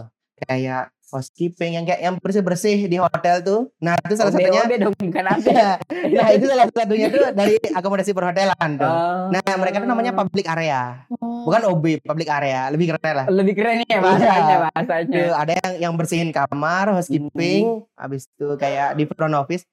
Kayak 0.46 0.94
housekeeping 1.14 1.78
yang 1.78 1.86
kayak 1.86 2.02
yang 2.02 2.16
bersih-bersih 2.18 2.90
di 2.90 2.98
hotel 2.98 3.46
tuh. 3.46 3.62
Nah, 3.78 3.94
itu 4.02 4.18
salah 4.18 4.34
satunya 4.34 4.66
OB 4.66 4.74
dong 4.82 4.94
bukan 4.98 5.26
apa. 5.38 5.78
nah, 6.10 6.28
itu 6.34 6.46
salah 6.50 6.66
satunya 6.74 7.08
tuh 7.14 7.24
dari 7.38 7.56
akomodasi 7.62 8.12
perhotelan 8.18 8.70
tuh. 8.82 8.90
Oh. 8.90 9.30
Nah, 9.30 9.54
mereka 9.62 9.86
tuh 9.86 9.90
namanya 9.90 10.12
public 10.18 10.50
area. 10.50 11.06
Hmm. 11.14 11.46
Bukan 11.46 11.62
OB, 11.70 11.86
public 12.02 12.28
area. 12.34 12.74
Lebih 12.74 12.98
keren 12.98 13.14
lah. 13.14 13.26
lebih 13.30 13.54
keren 13.54 13.86
ya 13.86 14.00
bahasanya 14.02 14.58
bahasanya. 14.70 15.14
Tuh, 15.14 15.32
ada 15.38 15.54
yang 15.54 15.72
yang 15.78 15.94
bersihin 15.94 16.34
kamar, 16.34 16.90
housekeeping, 16.90 17.86
habis 17.94 18.26
itu 18.26 18.50
kayak 18.58 18.98
di 18.98 19.06
front 19.06 19.38
office. 19.38 19.64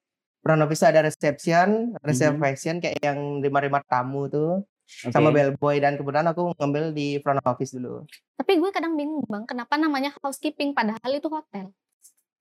Front 0.40 0.60
office 0.64 0.82
ada 0.88 1.04
reception, 1.04 1.92
reservation 2.00 2.80
kayak 2.80 2.96
yang 3.04 3.44
terima-terima 3.44 3.84
tamu 3.84 4.24
tuh 4.28 4.64
Oke. 4.90 5.14
sama 5.14 5.30
bellboy 5.30 5.80
dan 5.80 5.96
kemudian 5.96 6.26
aku 6.26 6.52
ngambil 6.58 6.92
di 6.92 7.16
front 7.22 7.40
office 7.46 7.72
dulu. 7.72 8.04
Tapi 8.36 8.52
gue 8.58 8.70
kadang 8.74 8.98
bingung 8.98 9.24
bang, 9.24 9.46
kenapa 9.48 9.78
namanya 9.78 10.12
housekeeping 10.20 10.74
padahal 10.74 11.10
itu 11.10 11.28
hotel? 11.30 11.72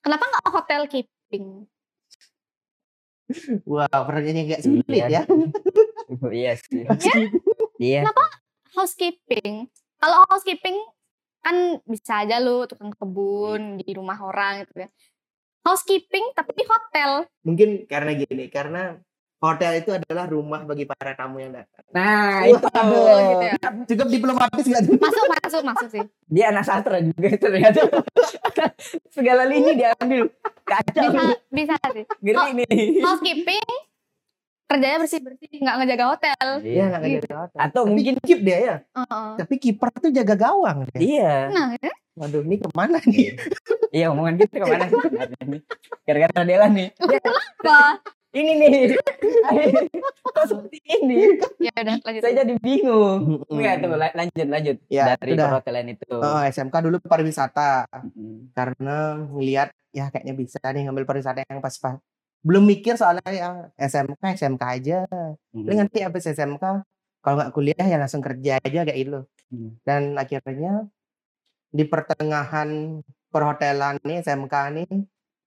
Kenapa 0.02 0.24
nggak 0.28 0.48
hotel 0.50 0.82
keeping? 0.90 1.70
Wow, 3.70 3.86
pertanyaannya 3.86 4.44
agak 4.50 4.62
sulit 4.66 4.86
Iya. 4.90 5.06
ya. 5.08 5.22
iya 6.34 6.52
sih. 6.58 6.84
Iya. 7.80 8.04
Housekeeping. 8.76 9.72
Kalau 10.04 10.28
housekeeping 10.28 10.76
kan 11.40 11.80
bisa 11.88 12.28
aja 12.28 12.44
lu 12.44 12.68
tukang 12.68 12.92
kebun 12.92 13.80
di 13.80 13.88
rumah 13.96 14.20
orang 14.20 14.68
gitu 14.68 14.84
ya. 14.84 14.90
Housekeeping 15.64 16.36
tapi 16.36 16.52
di 16.60 16.66
hotel. 16.68 17.24
Mungkin 17.48 17.88
karena 17.88 18.12
gini, 18.20 18.52
karena 18.52 19.00
hotel 19.40 19.72
itu 19.76 19.90
adalah 19.90 20.26
rumah 20.26 20.62
bagi 20.62 20.84
para 20.84 21.12
tamu 21.14 21.40
yang 21.40 21.52
datang. 21.52 21.84
Nah, 21.90 22.44
itu 22.44 22.60
Oh, 22.60 23.20
gitu 23.26 23.46
ya. 23.46 23.56
Cukup 23.86 24.08
diplomatis 24.10 24.64
gak? 24.64 24.84
Masuk, 24.86 25.26
masuk, 25.34 25.62
masuk 25.64 25.88
sih. 25.90 26.04
dia 26.28 26.52
anak 26.52 26.64
sastra 26.64 27.00
juga 27.00 27.34
ternyata. 27.34 27.82
Segala 29.16 29.44
lini 29.44 29.74
diambil. 29.74 30.28
Kacau. 30.62 31.02
Bisa, 31.08 31.24
bisa 31.50 31.76
sih. 31.90 32.04
Ngeri 32.20 32.52
nih. 32.60 33.00
Housekeeping 33.02 33.68
kerjanya 34.70 35.02
bersih-bersih, 35.02 35.50
nggak 35.58 35.76
ngejaga 35.82 36.06
hotel. 36.06 36.46
Iya, 36.62 36.84
nggak 36.88 37.02
Gitu. 37.02 37.26
jaga 37.26 37.38
hotel. 37.42 37.58
Atau 37.58 37.82
Tapi 37.82 37.90
mungkin 37.90 38.14
keep 38.22 38.40
dia 38.40 38.58
ya. 38.62 38.76
Heeh. 38.94 39.28
Tapi 39.42 39.54
kiper 39.58 39.90
tuh 39.98 40.12
jaga 40.14 40.36
gawang 40.38 40.86
dia. 40.86 41.00
iya. 41.02 41.34
Nah, 41.50 41.68
ya. 41.74 41.90
Waduh, 42.14 42.44
ini 42.44 42.62
ke 42.62 42.70
mana 42.70 43.02
nih? 43.02 43.34
Iya 43.90 44.14
omongan 44.14 44.38
kita 44.38 44.62
ke 44.62 44.66
mana 44.68 44.86
sih? 44.86 45.00
Gara-gara 46.06 46.46
Dela 46.46 46.68
nih. 46.70 46.94
Dia- 46.94 47.24
Apa? 47.26 47.80
Ini 48.32 48.52
nih. 48.56 48.72
Kok 50.26 50.46
seperti 50.46 50.78
ini? 50.88 51.40
Ya 51.58 51.74
udah 51.74 51.98
lanjut. 51.98 52.22
Saya 52.22 52.34
jadi 52.40 52.54
bingung. 52.58 53.42
Enggak 53.48 53.74
tuh 53.80 53.90
la- 53.92 54.16
lanjut 54.16 54.48
lanjut 54.48 54.78
Ya, 54.88 55.16
dari 55.16 55.34
udah. 55.34 55.48
perhotelan 55.50 55.88
itu. 55.90 56.14
Oh, 56.14 56.40
SMK 56.40 56.76
dulu 56.80 56.98
pariwisata 57.02 57.90
Mm. 58.14 58.54
karena 58.54 58.98
ngelihat 59.28 59.70
ya 59.90 60.08
kayaknya 60.08 60.34
bisa 60.34 60.60
nih 60.64 60.86
ngambil 60.86 61.06
pariwisata 61.06 61.42
yang 61.44 61.60
pas-pas. 61.60 61.98
Belum 62.40 62.64
mikir 62.64 62.96
soalnya 62.96 63.26
ya 63.28 63.50
SMK 63.76 64.22
SMK 64.38 64.64
aja. 64.64 65.00
Mm. 65.52 65.66
Paling 65.66 65.80
nanti 65.80 65.98
habis 66.00 66.24
SMK 66.24 66.64
kalau 67.20 67.36
nggak 67.36 67.52
kuliah 67.52 67.84
ya 67.84 67.98
langsung 67.98 68.22
kerja 68.22 68.58
aja 68.58 68.80
kayak 68.84 69.00
gitu. 69.00 69.20
Hmm. 69.50 69.76
Dan 69.82 70.14
akhirnya 70.14 70.86
di 71.68 71.84
pertengahan 71.84 73.02
perhotelan 73.28 73.98
nih 74.00 74.22
SMK 74.22 74.56
nih 74.72 74.88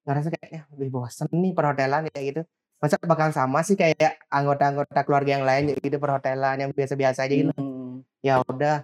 ngerasa 0.03 0.29
kayaknya 0.29 0.67
lebih 0.69 0.89
bosan 0.93 1.31
nih 1.33 1.53
perhotelan 1.53 2.11
kayak 2.11 2.27
gitu. 2.29 2.43
Masa 2.83 2.99
bakal 2.99 3.31
sama 3.31 3.63
sih 3.63 3.79
kayak 3.79 4.27
anggota-anggota 4.27 5.07
keluarga 5.07 5.39
yang 5.39 5.47
lain 5.47 5.79
gitu 5.79 6.03
perhotelan 6.03 6.67
yang 6.67 6.71
biasa-biasa 6.75 7.31
aja 7.31 7.35
gitu. 7.35 7.55
Mm. 7.55 8.03
Ya 8.27 8.43
udah 8.43 8.83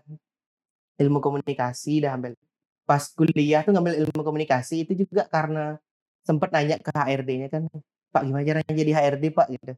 ilmu 1.02 1.18
komunikasi 1.18 2.06
dah 2.06 2.14
ambil. 2.14 2.38
Pas 2.86 3.10
kuliah 3.10 3.66
tuh 3.66 3.74
ngambil 3.74 3.98
ilmu 4.06 4.22
komunikasi 4.22 4.86
itu 4.86 5.02
juga 5.02 5.26
karena 5.26 5.82
sempet 6.22 6.54
nanya 6.54 6.78
ke 6.78 6.94
HRD-nya 6.94 7.48
kan, 7.50 7.66
Pak 8.14 8.22
gimana 8.22 8.46
caranya 8.46 8.72
jadi 8.72 8.92
HRD 8.94 9.24
Pak 9.34 9.46
gitu. 9.50 9.72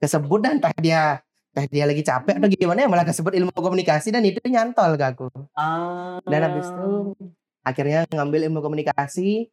Kesebut 0.00 0.40
dan 0.40 0.56
entah 0.56 0.74
dia 0.80 1.20
entah 1.54 1.66
dia 1.70 1.84
lagi 1.86 2.02
capek 2.02 2.34
atau 2.40 2.48
gimana 2.50 2.78
ya 2.82 2.88
malah 2.90 3.06
kesebut 3.06 3.30
ilmu 3.36 3.52
komunikasi 3.54 4.08
dan 4.08 4.24
itu 4.24 4.40
nyantol 4.48 4.96
ke 4.96 5.04
aku. 5.04 5.26
Ah. 5.52 6.18
Dan 6.24 6.40
habis 6.48 6.66
itu 6.66 7.14
akhirnya 7.60 8.08
ngambil 8.08 8.40
ilmu 8.50 8.60
komunikasi 8.64 9.52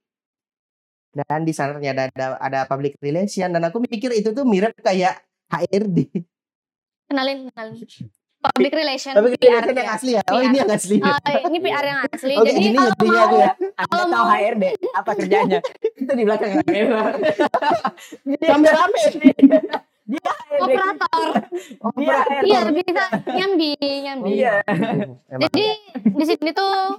dan 1.12 1.44
di 1.44 1.52
sana 1.52 1.76
ternyata 1.76 2.08
ada, 2.08 2.28
ada 2.40 2.60
public 2.68 2.96
relation 3.04 3.52
dan 3.52 3.62
aku 3.68 3.84
mikir 3.84 4.16
itu 4.16 4.32
tuh 4.32 4.48
mirip 4.48 4.72
kayak 4.80 5.20
HRD. 5.52 6.08
Kenalin, 7.12 7.52
kenalin. 7.52 7.76
Public 8.42 8.74
relation. 8.74 9.14
Public 9.14 9.38
PR, 9.38 9.62
relation 9.62 9.78
yang 9.78 9.86
ya. 9.86 9.94
asli 9.94 10.12
ya. 10.18 10.24
Oh 10.34 10.40
PR. 10.42 10.48
ini 10.50 10.58
yang 10.58 10.72
asli. 10.74 10.98
Oh, 10.98 11.40
ini 11.46 11.58
PR 11.62 11.86
yang 11.86 12.00
asli. 12.10 12.34
Oke, 12.34 12.50
Jadi 12.50 12.60
gini 12.64 12.78
kalau 12.80 12.94
mau 13.06 13.22
aku 13.22 13.38
ya. 13.38 13.52
Anda 13.54 13.86
Kalau 13.86 14.06
tahu 14.10 14.26
HRD 14.26 14.64
apa 14.98 15.12
kerjanya? 15.14 15.60
itu 16.02 16.12
di 16.18 16.24
belakang 16.26 16.52
kamera. 16.66 17.02
dia, 18.26 18.48
Rame-rame. 18.50 19.04
dia 20.12 20.22
HRD. 20.26 20.58
operator. 20.58 21.28
Dia. 22.02 22.18
Iya, 22.42 22.60
bisa 22.74 23.04
nyambi, 23.30 23.72
nyambi. 23.78 24.30
Iya. 24.42 24.56
Jadi 25.38 25.66
di 26.02 26.24
sini 26.26 26.50
tuh 26.50 26.98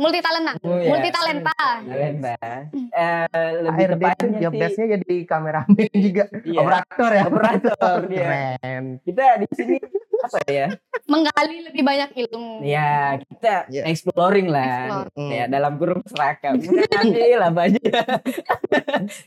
multi 0.00 0.18
talenta, 0.18 0.52
Oh, 0.64 0.80
iya. 0.80 0.88
multi 0.88 1.08
talenta. 1.12 1.52
Talenta. 1.84 2.36
Eh, 2.72 3.48
lebih 3.62 3.84
tepatnya 3.92 4.28
job 4.40 4.52
sih 4.52 4.58
desk-nya 4.58 4.86
jadi 4.96 5.16
kameramen 5.28 5.88
juga. 5.94 6.24
Iya. 6.40 6.58
Operator 6.58 7.10
ya. 7.12 7.24
Operator, 7.28 7.98
dia. 8.08 8.24
Keren. 8.24 8.84
kita 9.04 9.24
di 9.38 9.46
sini 9.52 9.76
apa 10.20 10.38
ya? 10.48 10.66
Menggali 11.04 11.56
lebih 11.64 11.82
banyak 11.82 12.10
ilmu. 12.16 12.64
Ya 12.64 13.20
kita 13.20 13.68
Iya. 13.68 13.82
exploring 13.86 14.48
lah. 14.48 15.04
Explore. 15.04 15.28
Ya 15.28 15.44
dalam 15.46 15.72
kurung 15.76 16.00
serakam. 16.08 16.54
Ambil 16.96 17.40
apa 17.40 17.60
aja. 17.68 17.80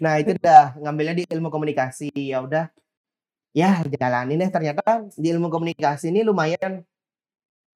Nah 0.01 0.13
itu 0.17 0.33
udah 0.33 0.63
ngambilnya 0.79 1.15
di 1.21 1.23
ilmu 1.29 1.47
komunikasi 1.47 2.09
ya 2.13 2.41
udah 2.41 2.65
ya 3.53 3.85
jalanin 3.85 4.41
deh 4.41 4.49
ternyata 4.49 5.05
di 5.13 5.29
ilmu 5.29 5.53
komunikasi 5.53 6.09
ini 6.09 6.25
lumayan 6.25 6.81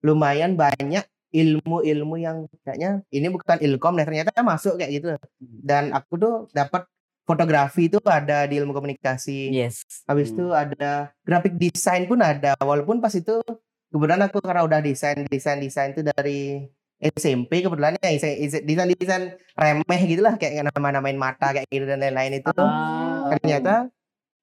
lumayan 0.02 0.58
banyak 0.58 1.06
ilmu-ilmu 1.32 2.16
yang 2.16 2.48
kayaknya 2.64 3.04
ini 3.12 3.28
bukan 3.28 3.60
ilkom 3.60 4.00
deh 4.00 4.08
ternyata 4.08 4.32
masuk 4.44 4.80
kayak 4.80 4.92
gitu. 4.96 5.08
Dan 5.40 5.92
aku 5.92 6.14
tuh 6.16 6.36
dapat 6.56 6.88
fotografi 7.28 7.92
itu 7.92 8.00
ada 8.08 8.48
di 8.48 8.56
ilmu 8.56 8.72
komunikasi. 8.72 9.52
Yes. 9.52 9.84
habis 10.08 10.32
itu 10.32 10.48
ada 10.56 11.12
graphic 11.28 11.60
design 11.60 12.08
pun 12.08 12.24
ada. 12.24 12.56
Walaupun 12.64 13.04
pas 13.04 13.12
itu 13.12 13.44
kebetulan 13.92 14.24
aku 14.24 14.40
karena 14.40 14.64
udah 14.64 14.80
desain 14.80 15.28
desain 15.28 15.60
desain 15.60 15.92
itu 15.92 16.04
dari 16.04 16.64
SMP 16.98 17.62
kebetulan 17.62 18.00
ya 18.00 18.10
desain 18.16 18.64
desain 18.64 18.90
desain 18.96 19.24
remeh 19.54 20.02
gitulah 20.08 20.34
kayak 20.40 20.72
nama-namain 20.72 21.20
mata 21.20 21.52
kayak 21.54 21.68
gitu 21.68 21.86
dan 21.86 22.00
lain-lain 22.00 22.40
itu. 22.40 22.52
Ah. 22.56 23.36
ternyata 23.36 23.92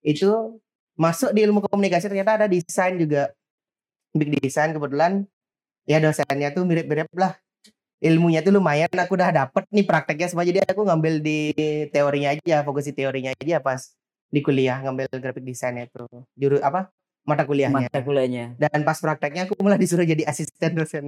itu 0.05 0.61
masuk 0.95 1.33
di 1.33 1.41
ilmu 1.49 1.65
komunikasi 1.65 2.13
ternyata 2.13 2.37
ada 2.37 2.47
desain 2.47 3.01
juga. 3.01 3.33
Big 4.15 4.31
design 4.39 4.71
kebetulan 4.71 5.27
ya 5.85 6.01
dosennya 6.01 6.49
tuh 6.53 6.65
mirip-mirip 6.65 7.09
lah 7.17 7.37
ilmunya 8.01 8.45
tuh 8.45 8.53
lumayan 8.53 8.89
aku 8.93 9.17
udah 9.17 9.31
dapet 9.33 9.65
nih 9.73 9.85
prakteknya 9.89 10.29
semua 10.29 10.45
jadi 10.45 10.61
aku 10.65 10.85
ngambil 10.85 11.25
di 11.25 11.55
teorinya 11.89 12.37
aja 12.37 12.61
fokus 12.65 12.85
di 12.89 12.95
teorinya 12.97 13.33
aja 13.33 13.61
pas 13.61 13.93
di 14.29 14.41
kuliah 14.45 14.81
ngambil 14.85 15.09
graphic 15.21 15.45
design 15.47 15.85
itu 15.85 16.05
juru 16.37 16.61
apa 16.61 16.91
mata 17.25 17.49
kuliahnya 17.49 17.89
mata 17.89 18.01
kuliahnya. 18.05 18.61
dan 18.61 18.85
pas 18.85 18.99
prakteknya 19.01 19.49
aku 19.49 19.57
malah 19.65 19.81
disuruh 19.81 20.05
jadi 20.05 20.25
asisten 20.29 20.73
dosen 20.77 21.05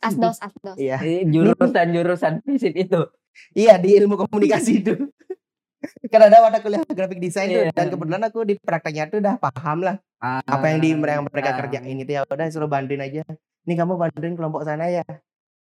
Asdos, 0.00 0.40
asdos. 0.40 0.76
iya 0.80 0.96
Jadi 0.96 1.28
Jurusan-jurusan 1.28 2.40
fisik 2.48 2.72
itu. 2.72 3.12
Iya 3.52 3.76
di 3.76 3.92
ilmu 4.00 4.16
komunikasi 4.24 4.80
itu. 4.80 4.96
kan 6.12 6.20
ada 6.32 6.40
mata 6.40 6.64
kuliah 6.64 6.80
graphic 6.86 7.20
design 7.20 7.52
tuh 7.52 7.64
Iya. 7.68 7.76
dan 7.76 7.86
kebetulan 7.92 8.22
aku 8.24 8.40
di 8.48 8.54
prakteknya 8.56 9.12
tuh 9.12 9.18
udah 9.20 9.36
paham 9.36 9.84
lah 9.84 9.96
apa 10.22 10.64
yang 10.70 10.78
di 10.78 10.94
yang 10.94 11.26
mereka 11.26 11.50
Ah. 11.52 11.56
kerjain 11.58 11.98
itu 11.98 12.12
ya 12.14 12.22
udah 12.22 12.46
suruh 12.54 12.70
bantuin 12.70 13.02
aja. 13.02 13.26
Nih 13.66 13.74
kamu 13.74 13.98
bantuin 13.98 14.34
kelompok 14.38 14.62
sana 14.62 14.86
ya. 14.86 15.02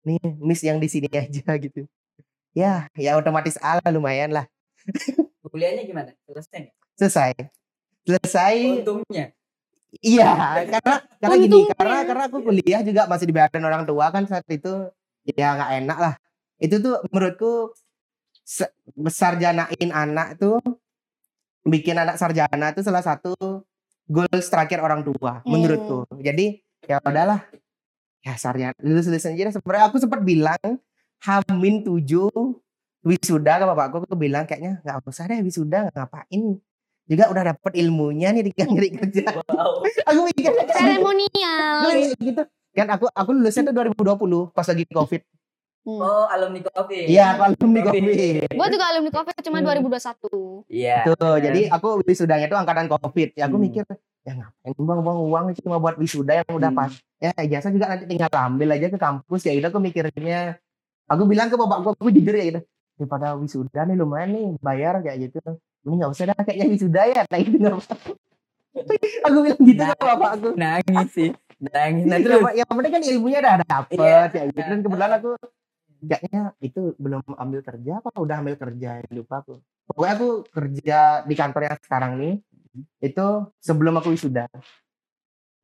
Nih 0.02 0.18
miss 0.42 0.66
yang 0.66 0.82
di 0.82 0.90
sini 0.90 1.06
aja 1.24 1.54
gitu. 1.62 1.86
Ya, 2.58 2.90
ya 2.98 3.14
otomatis 3.22 3.54
ala 3.62 3.86
lumayan 3.94 4.34
lah. 4.34 4.50
Kuliahnya 5.46 5.86
gimana? 5.86 6.10
Selesai 6.26 6.58
nggak? 6.66 6.76
Selesai. 6.98 7.32
Selesai. 8.08 8.56
Untungnya. 8.82 9.26
Iya, 10.04 10.30
karena 10.74 10.96
karena 11.22 11.36
gini, 11.38 11.46
Untungnya. 11.48 11.76
karena 11.80 11.98
karena 12.04 12.24
aku 12.28 12.38
kuliah 12.44 12.82
juga 12.84 13.02
masih 13.08 13.26
dibayarin 13.30 13.64
orang 13.64 13.84
tua 13.88 14.10
kan 14.12 14.26
saat 14.26 14.44
itu 14.50 14.90
ya 15.24 15.54
nggak 15.56 15.72
enak 15.86 15.98
lah. 16.02 16.14
Itu 16.58 16.82
tuh 16.82 16.98
menurutku 17.14 17.78
se- 18.42 18.74
sarjanain 19.14 19.90
anak 19.94 20.42
tuh 20.42 20.58
bikin 21.64 21.96
anak 22.00 22.16
sarjana 22.18 22.74
tuh 22.74 22.84
salah 22.84 23.04
satu 23.06 23.36
goals 24.08 24.48
terakhir 24.48 24.80
orang 24.80 25.04
tua 25.04 25.40
Hmm. 25.40 25.52
menurutku. 25.52 26.08
Jadi 26.18 26.60
ya 26.84 26.98
udahlah. 27.00 27.44
Ya 28.20 28.34
sarjana 28.36 28.76
lulus 28.80 29.06
lulus 29.06 29.24
aja. 29.24 29.52
Sebenarnya 29.52 29.86
aku 29.86 29.98
sempat 29.98 30.20
bilang 30.20 30.60
Hamin 31.18 31.82
tujuh 31.82 32.32
wisuda 33.02 33.58
ke 33.58 33.66
bapakku 33.66 34.04
aku 34.04 34.16
bilang 34.16 34.44
kayaknya 34.44 34.82
nggak 34.82 35.00
usah 35.02 35.26
deh 35.26 35.40
wisuda 35.40 35.88
ngapain 35.90 36.60
juga 37.08 37.32
udah 37.32 37.56
dapet 37.56 37.72
ilmunya 37.78 38.36
nih 38.36 38.52
tinggal 38.52 38.68
nyari 38.76 38.90
kerja 38.92 39.24
Wow. 39.48 39.80
aku 40.12 40.20
mikir 40.28 40.52
Seremonial. 40.68 41.88
gitu 42.20 42.44
kan 42.76 42.88
aku 42.92 43.08
aku 43.08 43.30
lulusnya 43.32 43.64
tuh 43.64 43.74
2020 43.74 44.52
pas 44.52 44.68
lagi 44.68 44.84
covid 44.86 45.22
Hmm. 45.88 46.04
Oh, 46.04 46.28
alumni 46.28 46.60
kopi. 46.60 47.08
Iya, 47.08 47.40
aku 47.40 47.42
alumni 47.48 47.80
Kopi. 47.88 48.00
kopi. 48.04 48.28
Gue 48.60 48.68
juga 48.68 48.86
alumni 48.92 49.12
COVID 49.16 49.36
cuma 49.40 49.58
Hmm. 49.58 49.68
2021. 49.72 50.68
Iya. 50.68 50.98
Tuh, 51.08 51.36
jadi 51.40 51.62
aku 51.72 51.88
wisudanya 52.04 52.52
tuh 52.52 52.60
angkatan 52.60 52.92
covid. 52.92 53.32
Ya 53.40 53.48
aku 53.48 53.56
Hmm. 53.56 53.66
mikir, 53.72 53.84
ya 54.28 54.36
ngapain 54.36 54.76
buang-buang 54.76 55.20
uang 55.24 55.46
cuma 55.64 55.80
buat 55.80 55.96
wisuda 55.96 56.44
yang 56.44 56.50
udah 56.52 56.76
Hmm. 56.76 56.80
pas. 56.84 56.92
Ya 57.24 57.32
ijazah 57.40 57.72
juga 57.72 57.88
nanti 57.88 58.04
tinggal 58.04 58.28
ambil 58.28 58.76
aja 58.76 58.92
ke 58.92 59.00
kampus 59.00 59.48
ya 59.48 59.56
gitu 59.56 59.68
aku 59.72 59.80
mikirnya. 59.80 60.60
Aku 61.08 61.24
bilang 61.24 61.48
ke 61.48 61.56
bapakku, 61.56 61.96
aku 61.96 62.12
jujur 62.12 62.36
ya 62.36 62.46
gitu. 62.52 62.62
Daripada 63.00 63.40
wisuda 63.40 63.88
nih 63.88 63.96
lumayan 63.96 64.30
nih 64.36 64.46
bayar 64.60 65.00
kayak 65.00 65.32
gitu. 65.32 65.40
Ini 65.88 65.94
nggak 66.04 66.12
usah 66.12 66.24
dah 66.28 66.38
kayaknya 66.44 66.68
wisuda 66.68 67.02
ya, 67.08 67.22
kayak 67.24 67.44
gitu 67.48 67.68
aku 69.24 69.38
bilang 69.42 69.62
gitu 69.64 69.82
Nah. 69.82 69.96
ke 69.96 70.04
bapakku. 70.04 70.50
Nangis 70.54 71.10
sih. 71.10 71.30
Nangis. 71.58 72.06
Nah, 72.06 72.18
terus 72.22 72.38
Yang, 72.38 72.56
yang 72.60 72.70
penting 72.70 72.94
kan 72.94 73.04
ilmunya 73.08 73.38
udah 73.42 73.56
dapet 73.66 73.96
Iya. 73.98 74.20
ya 74.30 74.44
gitu. 74.46 74.60
Dan 74.62 74.80
kebetulan 74.84 75.12
aku 75.18 75.30
kayaknya 76.02 76.54
itu 76.62 76.94
belum 77.02 77.24
ambil 77.36 77.62
kerja 77.66 77.92
apa 78.00 78.10
udah 78.18 78.36
ambil 78.42 78.56
kerja 78.56 79.02
lupa 79.10 79.42
aku. 79.42 79.60
Pokoknya 79.88 80.14
aku 80.20 80.30
kerja 80.52 80.98
di 81.24 81.36
kantor 81.36 81.62
yang 81.72 81.78
sekarang 81.80 82.12
nih 82.20 82.36
itu 83.02 83.28
sebelum 83.64 83.98
aku 83.98 84.14
wisuda. 84.14 84.46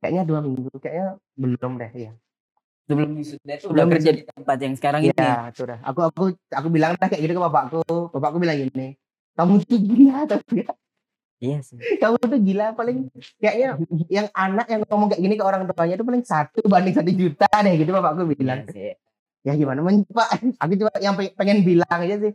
Kayaknya 0.02 0.22
dua 0.28 0.40
minggu, 0.44 0.68
kayaknya 0.80 1.16
belum 1.38 1.72
deh 1.80 1.92
ya. 1.94 2.12
sebelum 2.84 3.16
wisuda 3.16 3.52
itu 3.56 3.66
udah 3.72 3.86
kerja 3.96 4.10
di 4.12 4.22
tempat 4.28 4.58
yang 4.60 4.74
sekarang 4.76 5.00
ini. 5.08 5.16
Iya, 5.16 5.48
itu 5.48 5.62
dah. 5.64 5.78
Aku 5.88 6.00
aku 6.04 6.22
aku 6.52 6.68
bilang 6.68 6.92
dah 7.00 7.08
kayak 7.08 7.22
gitu 7.24 7.32
ke 7.32 7.42
bapakku. 7.42 7.80
Bapakku 8.12 8.36
bilang 8.36 8.60
gini, 8.60 8.92
kamu 9.32 9.64
tuh 9.64 9.80
gila 9.80 10.28
enggak? 10.28 10.76
Iya 11.40 11.58
sih. 11.64 11.78
Kamu 12.00 12.16
tuh 12.20 12.40
gila 12.40 12.66
paling 12.72 13.08
kayaknya 13.40 13.68
yang 14.20 14.28
anak 14.32 14.66
yang 14.68 14.80
ngomong 14.88 15.08
kayak 15.12 15.22
gini 15.24 15.34
ke 15.36 15.44
orang 15.44 15.64
tuanya 15.68 15.94
itu 15.96 16.06
paling 16.06 16.24
satu 16.24 16.60
banding 16.68 16.94
satu 16.96 17.10
juta 17.12 17.48
deh 17.48 17.74
gitu 17.76 17.90
bapakku 17.92 18.22
bilang. 18.36 18.68
Iya 18.68 18.72
sih. 18.72 18.90
Ya 19.44 19.52
gimana? 19.52 19.80
Men 19.80 20.02
pak? 20.04 20.28
Aku 20.58 20.72
cuma 20.74 20.90
yang 20.98 21.14
pe- 21.14 21.34
pengen 21.34 21.60
bilang 21.62 21.86
aja 21.94 22.16
sih. 22.18 22.32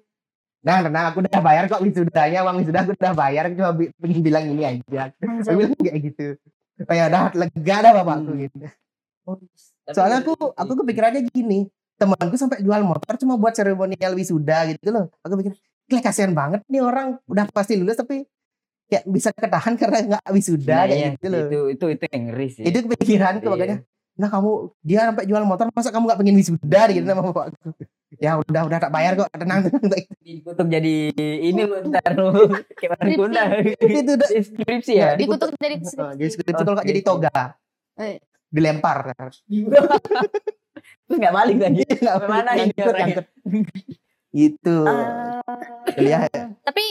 Nah 0.60 0.80
tenang 0.80 1.06
aku 1.10 1.24
udah 1.24 1.40
bayar 1.40 1.64
kok 1.66 1.80
wisudanya 1.80 2.44
uang 2.44 2.56
wisuda 2.60 2.80
aku 2.82 2.92
udah 2.94 3.14
bayar. 3.14 3.48
Aku 3.48 3.56
cuma 3.56 3.72
pengen 3.74 4.20
bilang 4.20 4.44
ini 4.46 4.64
aja. 4.64 5.10
Aku 5.16 5.56
bilang 5.56 5.74
kayak 5.76 5.98
gitu. 6.04 6.26
Oh 6.82 6.94
ya 6.94 7.08
udah 7.08 7.22
lega 7.34 7.76
dah 7.82 7.92
bapakku 7.94 8.30
Hmm. 8.30 8.42
gitu. 8.42 8.56
Tapi- 9.26 9.48
soalnya 9.90 10.18
aku 10.20 10.34
aku 10.54 10.72
kepikirannya 10.78 11.28
gini. 11.28 11.68
Temanku 11.96 12.36
sampai 12.36 12.60
jual 12.60 12.80
motor 12.82 13.18
cuma 13.18 13.36
buat 13.36 13.52
seremonial 13.52 14.16
wisuda 14.16 14.72
gitu 14.72 14.88
loh. 14.90 15.12
Aku 15.20 15.36
pikir 15.36 15.54
gila 15.86 16.00
kasihan 16.00 16.32
banget 16.32 16.64
nih 16.66 16.80
orang. 16.80 17.20
Udah 17.26 17.44
pasti 17.50 17.76
lulus 17.76 17.96
tapi 17.96 18.24
kayak 18.88 19.04
bisa 19.06 19.30
ketahan 19.30 19.76
karena 19.76 19.98
nggak 20.08 20.24
wisuda 20.30 20.64
Nah, 20.74 20.86
kayak 20.86 20.96
iya. 20.98 21.10
gitu 21.14 21.28
loh. 21.28 21.40
Itu 21.42 21.60
itu 21.70 21.86
itu 21.90 22.04
yang 22.08 22.24
ngeri 22.26 22.48
sih. 22.50 22.64
itu 22.64 22.78
kepikiranku 22.82 23.44
Iya. 23.44 23.52
makanya 23.52 23.78
nah 24.20 24.28
kamu 24.28 24.52
dia 24.84 25.08
sampai 25.08 25.24
jual 25.24 25.44
motor 25.48 25.72
masa 25.72 25.90
kamu 25.90 26.04
nggak 26.12 26.20
pengen 26.20 26.36
wisuda 26.36 26.82
gitu 26.92 27.06
sama 27.08 27.24
bapakku 27.24 27.72
ya 28.20 28.36
udah 28.36 28.62
udah 28.68 28.80
tak 28.82 28.92
bayar 28.92 29.16
kok 29.16 29.32
tenang 29.32 29.64
tenang 29.64 30.04
dikutuk 30.28 30.68
jadi 30.68 30.96
ini 31.40 31.62
lu 31.64 31.76
ntar 31.88 32.12
lu 32.20 32.52
kayak 32.78 33.00
orang 33.00 33.08
Skripsi. 33.08 33.16
Kunda. 33.16 33.44
itu 33.80 34.12
udah 34.12 34.30
Skripsi 34.44 34.94
ya. 34.98 35.10
Dikutuk 35.16 35.50
dari 35.56 35.78
Uh, 35.80 36.12
jadi 36.18 36.28
skripsi. 36.28 36.34
skripsi 36.36 36.62
kalau 36.66 36.76
nggak 36.76 36.90
jadi 36.90 37.02
toga 37.02 37.34
Eh. 37.96 38.18
dilempar 38.50 38.98
Terus 41.06 41.18
nggak 41.22 41.36
balik 41.36 41.58
lagi. 41.60 41.84
Nggak 42.02 42.16
Sampai 42.18 42.30
mana 42.30 42.52
ini 42.56 42.72
gitu 44.30 44.78
Ah. 44.86 45.42
kuliah 45.90 46.24
ya. 46.30 46.44
Tapi 46.62 46.86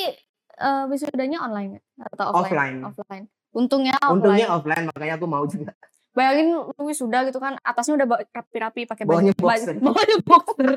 eh, 0.59 0.85
wisudanya 0.87 1.39
online 1.43 1.83
atau 1.99 2.35
offline? 2.35 2.79
Offline. 2.79 2.79
Offline. 2.85 3.25
Untungnya 3.51 3.95
offline. 3.99 4.15
untungnya 4.19 4.47
offline 4.51 4.85
makanya 4.87 5.15
aku 5.17 5.27
mau 5.27 5.45
juga 5.45 5.73
Bayangin 6.17 6.51
lu 6.51 6.83
wisuda 6.83 7.23
gitu 7.29 7.39
kan, 7.39 7.57
atasnya 7.63 7.95
udah 8.01 8.07
rapi-rapi 8.33 8.89
pakai 8.89 9.05
Bawahnya 9.07 9.33
baju. 9.37 9.45
boxer. 9.45 9.75
baju- 9.79 9.85
Bawahnya 9.87 10.17
boxer. 10.25 10.71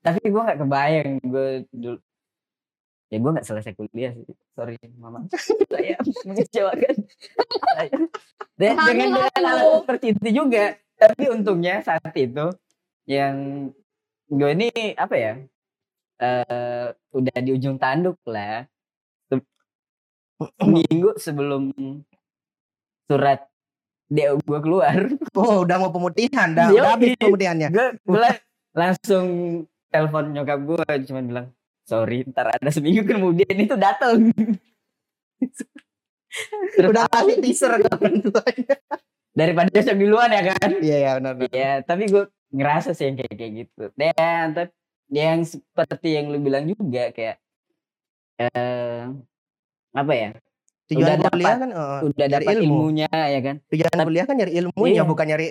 Tapi 0.00 0.22
gue 0.22 0.42
nggak 0.42 0.58
kebayang 0.62 1.10
gue 1.24 1.48
dulu. 1.74 1.98
Ya 3.06 3.16
gue 3.22 3.30
nggak 3.34 3.46
selesai 3.46 3.72
kuliah 3.74 4.12
sih. 4.14 4.26
Sorry 4.54 4.78
mama. 4.98 5.26
Saya 5.72 5.98
mengecewakan. 6.26 6.94
Dengan 8.56 8.88
dengan 8.88 9.28
alasan 9.36 9.84
seperti 9.84 10.06
itu 10.16 10.28
juga. 10.32 10.78
Tapi 10.96 11.28
untungnya 11.28 11.84
saat 11.84 12.08
itu 12.16 12.48
yang 13.04 13.68
gue 14.26 14.50
ini 14.56 14.70
apa 14.96 15.14
ya? 15.14 15.34
eh 16.16 16.88
udah 17.12 17.36
di 17.44 17.50
ujung 17.52 17.76
tanduk 17.76 18.16
lah. 18.24 18.64
Seminggu 20.40 21.12
sebelum 21.24 21.68
surat 23.04 23.44
DO 24.06 24.38
gue 24.38 24.60
keluar, 24.62 24.96
oh 25.40 25.66
udah 25.66 25.76
mau 25.82 25.90
pemutihan 25.90 26.54
dah. 26.54 26.70
Udah 26.70 26.94
habis 26.94 27.18
pemutihannya. 27.18 27.68
Gue 27.74 27.86
gue 28.06 28.28
langsung 28.76 29.26
telepon 29.90 30.30
nyokap 30.30 30.60
gue 30.62 30.84
cuma 31.08 31.20
bilang 31.24 31.46
sorry 31.86 32.26
ntar 32.28 32.50
ada 32.50 32.68
seminggu 32.68 33.06
kemudian 33.06 33.56
itu 33.56 33.78
datang 33.78 34.34
Terus 36.76 36.90
udah 36.92 37.06
kasih 37.08 37.36
teaser 37.38 37.72
ke 37.80 37.88
orang 37.88 38.18
tuanya 38.20 38.76
daripada 39.36 39.68
besok 39.68 39.96
duluan 40.00 40.32
ya 40.32 40.42
kan? 40.54 40.70
Iya 40.80 40.96
ya 40.96 41.10
benar 41.20 41.34
benar. 41.38 41.52
ya 41.52 41.72
tapi 41.84 42.04
gue 42.08 42.24
ngerasa 42.52 42.90
sih 42.96 43.04
yang 43.10 43.16
kayak 43.20 43.34
kayak 43.36 43.52
gitu. 43.64 43.84
Dan 43.94 44.44
tapi 44.56 44.70
yang 45.12 45.40
seperti 45.46 46.08
yang 46.18 46.26
lu 46.32 46.38
bilang 46.42 46.66
juga 46.66 47.14
kayak 47.14 47.36
eh 48.36 49.06
apa 49.96 50.12
ya 50.12 50.30
tujuan 50.86 51.18
Udah 51.18 51.30
kuliah 51.30 51.46
dapat- 51.50 51.60
kan 51.60 51.70
oh, 51.72 51.98
udah 52.08 52.26
dapat 52.28 52.52
ilmu. 52.54 52.62
ilmunya 52.64 53.08
ya 53.10 53.40
kan? 53.40 53.56
Tujuan 53.66 53.90
Tapi- 53.90 54.06
kuliah 54.06 54.24
kan 54.24 54.34
nyari 54.36 54.52
ilmunya 54.54 54.94
Iya. 54.96 55.04
bukan 55.04 55.26
nyari 55.26 55.46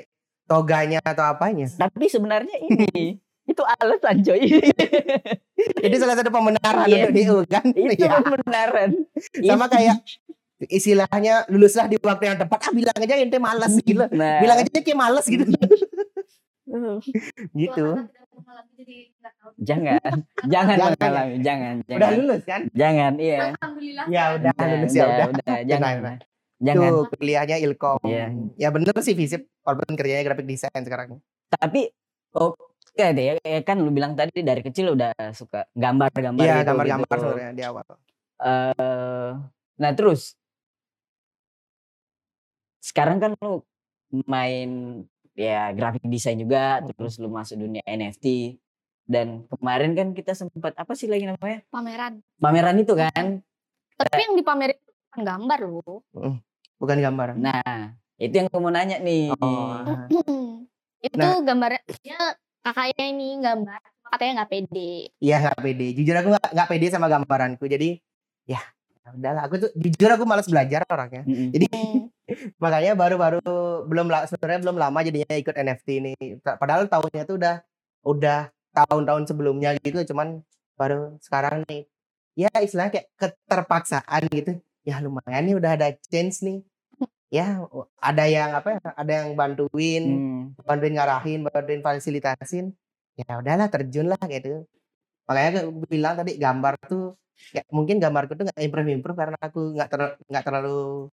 toganya 0.45 1.00
atau 1.02 1.26
apanya. 1.26 1.67
Tapi 1.69 2.06
sebenarnya 2.06 2.56
ini 2.62 3.19
itu 3.52 3.62
alasan 3.62 4.15
coy. 4.21 4.41
Itu 5.86 5.95
salah 5.98 6.15
satu 6.15 6.30
pembenaran 6.30 6.86
Iya. 6.86 7.06
untuk 7.06 7.13
DU 7.13 7.38
kan? 7.45 7.65
Itu 7.69 7.93
Iya. 8.02 8.19
benaran 8.21 8.89
sama 9.39 9.65
kayak 9.67 9.98
istilahnya 10.65 11.43
luluslah 11.48 11.86
di 11.86 12.00
waktu 12.00 12.26
yang 12.26 12.38
tepat. 12.38 12.60
Ah 12.62 12.71
bilang 12.71 12.95
aja 12.95 13.15
ente 13.15 13.38
malas 13.38 13.76
gitu 13.78 14.08
nah. 14.10 14.39
Bilang 14.39 14.58
aja 14.58 14.71
kayak 14.71 14.95
malas 14.95 15.26
gitu. 15.28 15.43
Gitu 17.54 17.86
jangan. 19.60 20.00
Jangan 20.54 20.76
Jangan. 20.78 20.91
mengalami 20.95 21.36
jangan 21.41 21.74
udah 21.80 21.89
jangan 21.89 22.13
lulus 22.15 22.41
kan? 22.45 22.62
Jangan 22.71 23.13
iya. 23.17 23.39
Alhamdulillah. 23.52 24.06
ya 24.08 24.24
udah 24.38 24.52
lulus 24.56 24.91
ya 24.93 25.04
udah 25.06 25.26
jangan 25.65 25.65
Jangan. 25.65 26.17
jangan. 26.62 26.89
Tuh 26.91 27.04
kuliahnya 27.17 27.58
ilkom. 27.63 28.00
Iya. 28.06 28.26
ya 28.56 28.67
bener 28.69 28.93
sih 29.02 29.13
visip. 29.13 29.41
Walaupun 29.62 29.98
kerjanya 29.98 30.24
graphic 30.24 30.45
design 30.45 30.82
sekarang. 30.82 31.08
Tapi 31.50 31.89
oke 32.32 32.56
deh 32.95 33.26
ya, 33.26 33.34
ya 33.41 33.60
kan 33.62 33.82
lu 33.82 33.89
bilang 33.89 34.13
tadi 34.13 34.39
dari 34.39 34.62
kecil 34.62 34.93
udah 34.93 35.12
suka 35.32 35.67
gambar-gambar 35.74 36.43
iya 36.43 36.62
gitu, 36.62 36.67
gambar-gambar 36.71 37.08
gitu. 37.12 37.21
sebenarnya 37.21 37.52
di 37.52 37.63
awal. 37.65 37.86
Eh, 38.36 39.32
nah 39.76 39.91
terus 39.91 40.36
sekarang 42.80 43.17
kan 43.17 43.32
lu 43.41 43.65
main 44.30 45.02
ya 45.36 45.74
graphic 45.76 46.06
design 46.08 46.39
juga 46.39 46.80
Hmm. 46.80 46.93
terus 46.95 47.19
lu 47.19 47.28
masuk 47.28 47.60
dunia 47.60 47.84
NFT 47.84 48.56
dan 49.06 49.46
kemarin 49.48 49.94
kan 49.94 50.08
kita 50.12 50.34
sempat 50.34 50.74
apa 50.74 50.94
sih 50.98 51.06
lagi 51.06 51.30
namanya? 51.30 51.62
Pameran. 51.70 52.13
pameran 52.41 52.78
itu 52.82 52.94
kan? 52.98 53.41
Tapi 53.96 54.22
yang 54.22 54.36
dipamerin 54.36 54.78
bukan 54.82 55.22
gambar 55.24 55.60
loh. 55.65 56.02
bukan 56.76 56.98
gambar. 57.00 57.28
Nah 57.39 57.96
itu 58.18 58.34
yang 58.36 58.48
aku 58.52 58.60
mau 58.60 58.74
nanya 58.74 59.00
nih. 59.00 59.32
Oh. 59.39 59.80
Itu 61.06 61.15
Nah. 61.22 61.38
gambarnya 61.46 61.82
kakaknya 62.65 63.06
ini 63.13 63.38
gambar 63.39 63.80
katanya 64.10 64.32
nggak 64.41 64.52
pede. 64.52 64.94
Iya 65.22 65.36
nggak 65.46 65.60
pede. 65.62 65.88
Jujur 65.94 66.15
aku 66.18 66.28
nggak 66.34 66.48
nggak 66.56 66.70
pede 66.70 66.86
sama 66.89 67.08
gambaranku. 67.08 67.65
Jadi 67.70 68.00
ya 68.50 68.62
ya 69.06 69.10
udahlah. 69.13 69.44
Aku 69.46 69.56
tuh 69.62 69.70
jujur 69.78 70.10
aku 70.10 70.24
malas 70.26 70.50
belajar 70.50 70.82
orangnya. 70.89 71.24
Jadi 71.28 71.68
Hmm. 71.70 72.10
makanya 72.63 72.98
baru-baru 72.98 73.39
belum 73.86 74.10
sebenarnya 74.26 74.60
belum 74.65 74.78
lama 74.82 75.00
jadinya 75.06 75.36
ikut 75.38 75.54
NFT 75.54 75.88
ini. 76.02 76.13
Padahal 76.41 76.89
tahunnya 76.89 77.24
tuh 77.30 77.38
udah 77.38 77.56
udah 78.02 78.50
tahun-tahun 78.76 79.24
sebelumnya 79.26 79.74
gitu 79.80 80.04
cuman 80.12 80.44
baru 80.76 81.16
sekarang 81.24 81.64
nih. 81.66 81.88
Ya 82.36 82.52
istilahnya 82.60 83.00
kayak 83.00 83.08
keterpaksaan 83.16 84.28
gitu. 84.30 84.60
Ya 84.84 85.00
lumayan 85.00 85.48
nih 85.48 85.56
udah 85.56 85.72
ada 85.74 85.88
chance 86.12 86.44
nih. 86.44 86.60
Ya 87.32 87.64
ada 87.98 88.24
yang 88.28 88.52
apa 88.54 88.76
ya 88.76 88.80
ada 88.94 89.12
yang 89.24 89.34
bantuin 89.34 90.04
Hmm. 90.06 90.42
bantuin 90.62 90.94
ngarahin 90.94 91.40
bantuin 91.42 91.80
fasilitasin. 91.80 92.76
Ya 93.16 93.40
udahlah 93.40 93.72
terjun 93.72 94.12
lah 94.12 94.20
gitu. 94.28 94.68
Makanya 95.26 95.64
aku 95.66 95.88
bilang 95.88 96.14
tadi 96.20 96.36
gambar 96.36 96.76
tuh 96.84 97.16
ya 97.52 97.64
mungkin 97.68 98.00
gambarku 98.00 98.36
tuh 98.36 98.48
nggak 98.48 98.62
improve 98.62 98.90
improve 98.94 99.18
karena 99.18 99.38
aku 99.42 99.76
nggak 99.76 99.90
ter 99.90 100.02
nggak 100.28 100.44
terlalu 100.46 101.10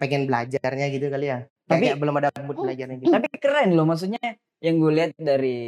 pengen 0.00 0.22
belajarnya 0.28 0.86
gitu 0.90 1.06
kali 1.08 1.26
ya. 1.28 1.38
Kayak- 1.42 1.68
Tapi- 1.68 1.86
kayak 1.88 1.98
belum 1.98 2.14
ada 2.20 2.28
mood 2.42 2.56
belajarnya 2.58 2.96
gitu. 3.00 3.12
Tapi 3.12 3.26
keren 3.38 3.68
loh 3.72 3.86
maksudnya 3.86 4.20
yang 4.60 4.76
gue 4.78 4.92
lihat 4.92 5.10
dari 5.18 5.58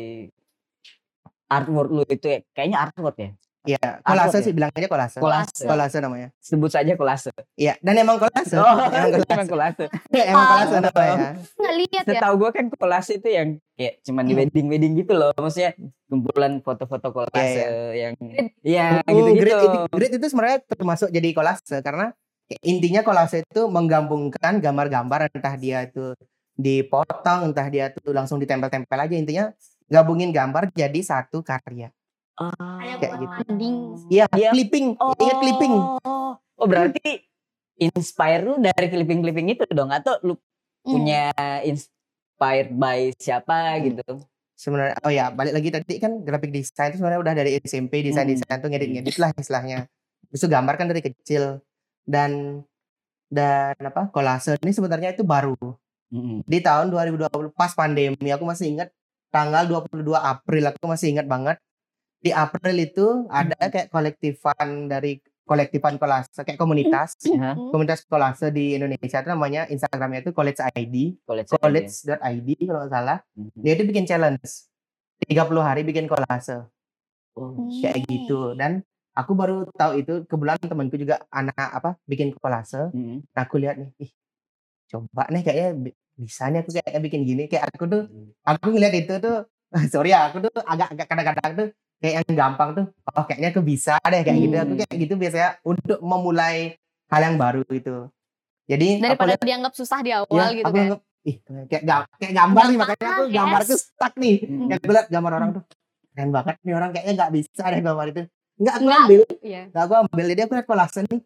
artwork 1.48 1.90
lu 1.92 2.02
itu 2.09 2.26
ya, 2.26 2.38
kayaknya 2.52 2.78
artwork 2.88 3.16
ya 3.18 3.30
Iya, 3.64 3.80
kolase 4.04 4.20
Artwork 4.28 4.44
sih 4.44 4.52
bilangnya 4.52 4.88
kolase. 4.92 5.16
Kolase. 5.24 5.64
Kolase 5.64 5.96
namanya. 6.04 6.28
Sebut 6.37 6.68
saja 6.68 6.92
kolase. 7.00 7.33
Iya, 7.57 7.80
dan 7.80 7.96
emang 7.96 8.20
kolase. 8.20 8.61
Oh, 8.61 8.76
emang 8.92 9.09
kolase. 9.16 9.33
emang 9.33 9.48
kolase. 9.48 9.85
emang 10.28 10.44
kolase 10.44 10.74
namanya. 10.85 11.28
Nggak 11.40 11.74
lihat 11.80 12.04
ya. 12.04 12.12
Setahu 12.12 12.35
gue 12.44 12.50
kan 12.52 12.64
kolase 12.68 13.12
itu 13.16 13.28
yang 13.33 13.48
kayak 13.72 13.94
cuman 14.04 14.22
di 14.28 14.33
Hmm. 14.37 14.40
wedding-wedding 14.44 14.92
gitu 15.00 15.12
loh. 15.16 15.33
Maksudnya 15.33 15.72
kumpulan 16.12 16.61
foto-foto 16.61 17.09
kolase 17.09 17.61
yang 17.96 18.12
Iya, 18.61 19.00
gitu-gitu. 19.09 19.40
grid 19.40 19.57
itu, 19.57 19.78
grid 19.96 20.12
itu 20.12 20.26
sebenarnya 20.28 20.59
termasuk 20.68 21.09
jadi 21.09 21.28
kolase 21.33 21.76
karena 21.80 22.12
intinya 22.61 23.00
kolase 23.00 23.48
itu 23.48 23.64
menggabungkan 23.64 24.61
gambar-gambar 24.61 25.33
entah 25.33 25.57
dia 25.57 25.88
itu 25.88 26.12
dipotong, 26.52 27.48
entah 27.48 27.66
dia 27.72 27.88
tuh 27.96 28.12
langsung 28.12 28.37
ditempel-tempel 28.37 28.98
aja 29.00 29.14
intinya 29.16 29.44
gabungin 29.87 30.31
gambar 30.31 30.73
jadi 30.73 31.01
satu 31.01 31.40
karya. 31.40 31.92
Kayak 32.35 32.99
Kayak 32.99 33.12
gitu. 33.20 33.42
Iya, 34.11 34.25
Iya. 34.35 34.51
clipping. 34.51 34.87
Iya, 34.99 35.35
clipping. 35.38 35.75
Oh, 36.55 36.66
berarti 36.66 37.23
inspire 37.75 38.42
lu 38.42 38.59
dari 38.59 38.87
clipping-clipping 38.87 39.47
itu 39.51 39.64
dong 39.70 39.90
atau 39.90 40.18
lu 40.23 40.35
Hmm. 40.85 41.01
punya 41.01 41.33
inspired 41.64 42.70
by 42.75 43.11
siapa 43.16 43.79
gitu? 43.81 44.03
Sebenarnya 44.55 44.94
oh 45.03 45.11
ya, 45.11 45.33
balik 45.35 45.57
lagi 45.57 45.68
tadi 45.73 45.94
kan 45.99 46.23
graphic 46.23 46.55
design 46.55 46.92
itu 46.92 47.03
sebenarnya 47.03 47.20
udah 47.25 47.35
dari 47.35 47.51
SMP 47.59 48.05
desain-desain 48.05 48.61
tuh 48.61 48.70
ngedit-ngedit 48.70 49.16
lah 49.18 49.31
istilahnya. 49.35 49.90
Terus 50.31 50.47
gambar 50.47 50.75
kan 50.77 50.87
dari 50.87 51.03
kecil 51.03 51.59
dan 52.05 52.62
dan 53.27 53.75
apa 53.81 54.12
kolase 54.14 54.55
ini 54.62 54.70
sebenarnya 54.70 55.16
itu 55.16 55.27
baru 55.27 55.57
Mm-mm. 56.12 56.47
di 56.47 56.59
tahun 56.62 56.92
2020 56.92 57.51
pas 57.51 57.75
pandemi 57.75 58.31
aku 58.31 58.44
masih 58.47 58.70
ingat 58.79 58.94
tanggal 59.35 59.66
22 59.66 60.14
April 60.14 60.62
aku 60.70 60.87
masih 60.87 61.11
ingat 61.18 61.27
banget 61.27 61.59
di 62.23 62.31
April 62.31 62.77
itu 62.79 63.07
ada 63.29 63.59
kayak 63.68 63.90
kolektifan 63.90 64.87
dari 64.87 65.18
kolektifan 65.44 66.01
kolase 66.01 66.40
kayak 66.40 66.57
komunitas? 66.57 67.18
Hmm. 67.27 67.68
komunitas 67.68 68.07
kolase 68.09 68.49
di 68.49 68.79
Indonesia 68.79 69.20
itu 69.20 69.29
namanya 69.29 69.66
Instagramnya 69.68 70.25
itu 70.25 70.31
college 70.33 70.62
ID 70.73 71.18
College. 71.27 71.51
college.id 71.53 72.49
kalau 72.64 72.79
nggak 72.87 72.92
salah 72.94 73.18
Mhm. 73.37 73.61
dia 73.61 73.73
itu 73.75 73.85
bikin 73.85 74.07
challenge 74.07 74.70
30 75.27 75.61
hari 75.61 75.83
bikin 75.83 76.07
kolase 76.07 76.64
Oh, 77.35 77.51
kayak 77.83 78.07
gitu 78.07 78.55
dan 78.55 78.87
aku 79.11 79.35
baru 79.35 79.66
tahu 79.75 79.99
itu 79.99 80.23
kebetulan 80.31 80.55
temanku 80.62 80.94
juga 80.94 81.18
anak 81.35 81.59
apa 81.59 81.99
bikin 82.07 82.31
kolase 82.38 82.94
mm. 82.94 83.27
Nah, 83.35 83.42
aku 83.42 83.59
lihat 83.59 83.75
nih, 83.75 83.90
ih, 83.99 84.11
coba 84.87 85.27
nih 85.29 85.42
kayaknya 85.42 85.70
bisa 86.14 86.46
nih 86.48 86.62
aku 86.62 86.70
kayak 86.70 87.00
bikin 87.03 87.20
gini. 87.22 87.42
Kayak 87.46 87.70
aku 87.74 87.85
tuh, 87.87 88.03
aku 88.42 88.66
ngeliat 88.70 88.94
itu 88.94 89.14
tuh, 89.18 89.46
sorry 89.92 90.14
ya, 90.14 90.31
aku 90.31 90.38
tuh 90.42 90.53
agak-agak 90.62 91.07
kadang-kadang 91.07 91.53
tuh 91.55 91.68
kayak 91.98 92.14
yang 92.22 92.35
gampang 92.37 92.70
tuh, 92.77 92.85
oh 93.14 93.24
kayaknya 93.24 93.48
aku 93.50 93.62
bisa 93.64 93.94
deh 94.03 94.22
kayak 94.22 94.38
gitu. 94.38 94.55
Aku 94.61 94.72
Hmm. 94.74 94.81
kayak 94.85 94.96
gitu 95.00 95.14
biasanya 95.16 95.50
untuk 95.62 95.98
memulai 96.05 96.77
hal 97.11 97.20
yang 97.22 97.37
baru 97.37 97.62
gitu. 97.68 98.09
Jadi 98.64 98.98
aku 98.98 99.05
Daripada 99.05 99.31
lihat, 99.37 99.42
dianggap 99.44 99.72
susah 99.77 99.98
di 100.00 100.11
ya, 100.11 100.24
awal 100.24 100.48
gitu 100.53 100.64
aku 100.64 100.77
kan. 100.77 100.85
anggap, 100.88 101.00
ih, 101.29 101.37
kayak, 101.68 101.83
kayak 102.16 102.33
gambar 102.33 102.62
nih 102.64 102.79
makanya 102.81 102.96
aku 103.05 103.22
Gampang, 103.24 103.37
gambar 103.37 103.61
yes. 103.61 103.68
tuh 103.68 103.79
stuck 103.81 104.12
nih. 104.16 104.37
Mm. 104.40 104.66
Kayak 104.72 104.79
aku 104.81 104.92
lihat 104.94 105.09
gambar 105.12 105.33
orang 105.37 105.50
tuh, 105.53 105.62
keren 106.14 106.31
banget 106.33 106.57
nih 106.64 106.74
orang 106.74 106.90
kayaknya 106.94 107.12
nggak 107.18 107.33
bisa 107.37 107.62
deh 107.68 107.81
gambar 107.85 108.07
itu. 108.09 108.22
Enggak, 108.55 108.74
aku 108.79 108.85
Nggak. 108.87 109.00
ambil, 109.03 109.20
Iya. 109.42 109.62
Nah, 109.74 109.81
aku 109.83 109.94
ambil 109.98 110.24
jadi 110.31 110.40
aku 110.46 110.53
lihat 110.55 110.68
kolase 110.70 111.00
nih. 111.05 111.20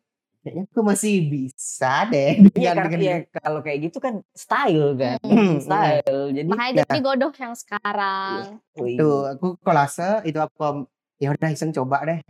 Kayaknya 0.48 0.64
aku 0.64 0.80
masih 0.80 1.14
bisa 1.28 2.08
deh 2.08 2.40
Iya, 2.56 2.72
dengan 2.72 2.72
karena 2.72 2.88
dengan 2.88 3.00
ya, 3.04 3.16
kalau 3.37 3.61
kayak 3.61 3.78
gitu 3.84 3.98
kan 4.00 4.24
style 4.32 4.96
kan. 4.96 5.20
Hmm, 5.20 5.61
style. 5.61 6.20
Jadi 6.32 6.48
Makanya 6.48 6.72
Ya. 6.72 6.84
jadi 6.88 7.00
godoh 7.04 7.32
yang 7.37 7.52
sekarang. 7.52 8.40
wih, 8.80 8.96
Tuh, 8.96 9.28
aku 9.28 9.46
kolase 9.61 10.24
itu 10.24 10.40
aku 10.40 10.88
ya 11.20 11.37
udah 11.37 11.50
iseng 11.52 11.76
coba 11.76 12.00
deh. 12.02 12.24